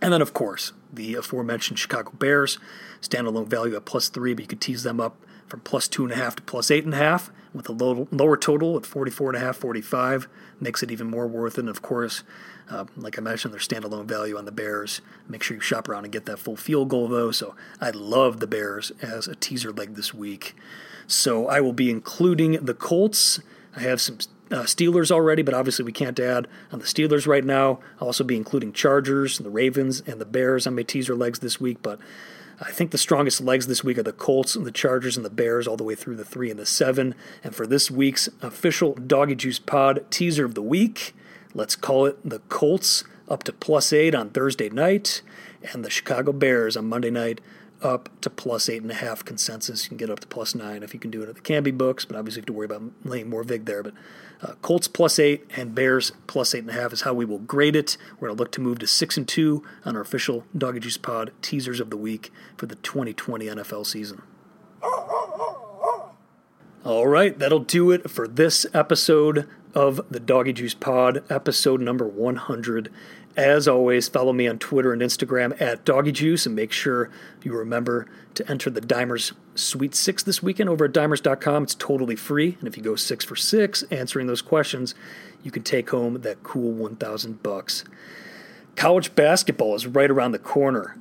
[0.00, 2.58] And then, of course, the aforementioned Chicago Bears,
[3.00, 5.16] standalone value at plus three, but you could tease them up
[5.46, 8.06] from plus two and a half to plus eight and a half with a low,
[8.10, 10.28] lower total at 44 and a half, 45
[10.60, 11.60] makes it even more worth it.
[11.60, 12.22] And of course,
[12.70, 15.00] uh, like I mentioned, their standalone value on the Bears.
[15.28, 17.30] Make sure you shop around and get that full field goal though.
[17.30, 20.54] So I love the Bears as a teaser leg this week.
[21.06, 23.40] So I will be including the Colts.
[23.76, 24.18] I have some
[24.50, 27.78] uh, Steelers already, but obviously we can't add on the Steelers right now.
[28.00, 31.60] I'll also be including Chargers, the Ravens, and the Bears on my teaser legs this
[31.60, 31.78] week.
[31.82, 31.98] But
[32.60, 35.30] I think the strongest legs this week are the Colts and the Chargers and the
[35.30, 37.14] Bears, all the way through the three and the seven.
[37.44, 41.14] And for this week's official Doggy Juice Pod teaser of the week,
[41.54, 45.20] let's call it the Colts up to plus eight on Thursday night,
[45.72, 47.40] and the Chicago Bears on Monday night
[47.82, 49.84] up to plus eight and a half consensus.
[49.84, 51.76] You can get up to plus nine if you can do it at the Kambi
[51.76, 53.82] books, but obviously you have to worry about laying more vig there.
[53.82, 53.92] But
[54.42, 57.38] uh, Colts plus eight and Bears plus eight and a half is how we will
[57.38, 57.96] grade it.
[58.18, 60.98] We're going to look to move to six and two on our official Doggy Juice
[60.98, 64.22] Pod teasers of the week for the 2020 NFL season.
[66.84, 72.06] All right, that'll do it for this episode of the Doggy Juice Pod, episode number
[72.06, 72.92] 100.
[73.36, 77.10] As always, follow me on Twitter and Instagram at Doggy Juice and make sure
[77.42, 81.64] you remember to enter the Dimers Sweet Six this weekend over at dimers.com.
[81.64, 82.56] It's totally free.
[82.58, 84.94] And if you go six for six answering those questions,
[85.42, 87.84] you can take home that cool 1000 bucks.
[88.74, 90.96] College basketball is right around the corner.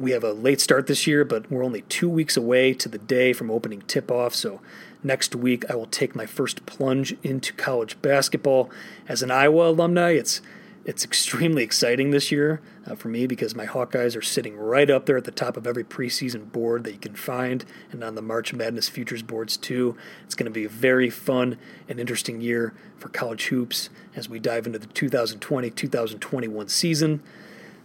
[0.00, 2.98] We have a late start this year, but we're only two weeks away to the
[2.98, 4.34] day from opening tip off.
[4.34, 4.62] So
[5.02, 8.70] next week, I will take my first plunge into college basketball.
[9.06, 10.40] As an Iowa alumni, it's
[10.84, 15.06] it's extremely exciting this year uh, for me because my Hawkeyes are sitting right up
[15.06, 18.22] there at the top of every preseason board that you can find and on the
[18.22, 19.96] March Madness futures boards too.
[20.24, 21.56] It's going to be a very fun
[21.88, 27.22] and interesting year for college hoops as we dive into the 2020 2021 season.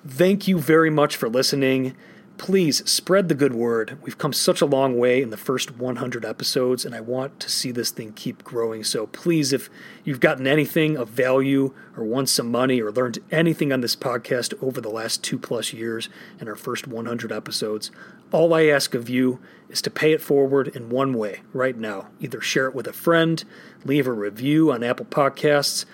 [0.06, 1.96] Thank you very much for listening
[2.40, 3.98] please spread the good word.
[4.02, 7.50] We've come such a long way in the first 100 episodes, and I want to
[7.50, 8.84] see this thing keep growing.
[8.84, 9.70] So please, if
[10.06, 14.54] you've gotten anything of value or won some money or learned anything on this podcast
[14.64, 16.08] over the last two plus years
[16.40, 17.92] in our first 100 episodes,
[18.32, 22.08] all I ask of you is to pay it forward in one way right now.
[22.22, 23.44] Either share it with a friend,
[23.84, 25.86] leave a review on Apple Podcasts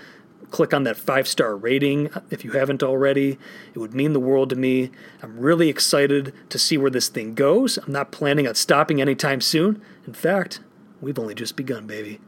[0.55, 3.37] click on that five star rating if you haven't already.
[3.73, 4.89] It would mean the world to me.
[5.21, 7.77] I'm really excited to see where this thing goes.
[7.77, 9.81] I'm not planning on stopping anytime soon.
[10.07, 10.61] In fact,
[11.01, 12.21] we've only just begun, baby.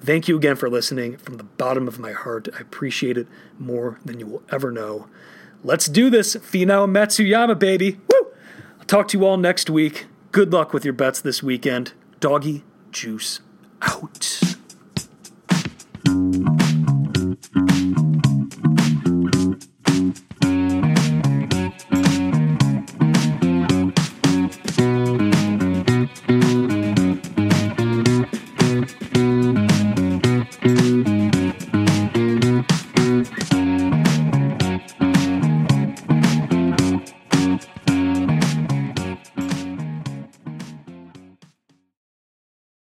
[0.00, 2.48] Thank you again for listening from the bottom of my heart.
[2.52, 3.28] I appreciate it
[3.60, 5.06] more than you will ever know.
[5.62, 6.34] Let's do this.
[6.34, 8.00] Finau Matsuyama, baby.
[8.10, 8.32] Woo!
[8.80, 10.06] I'll talk to you all next week.
[10.32, 11.92] Good luck with your bets this weekend.
[12.18, 13.38] Doggy juice
[13.82, 14.51] out.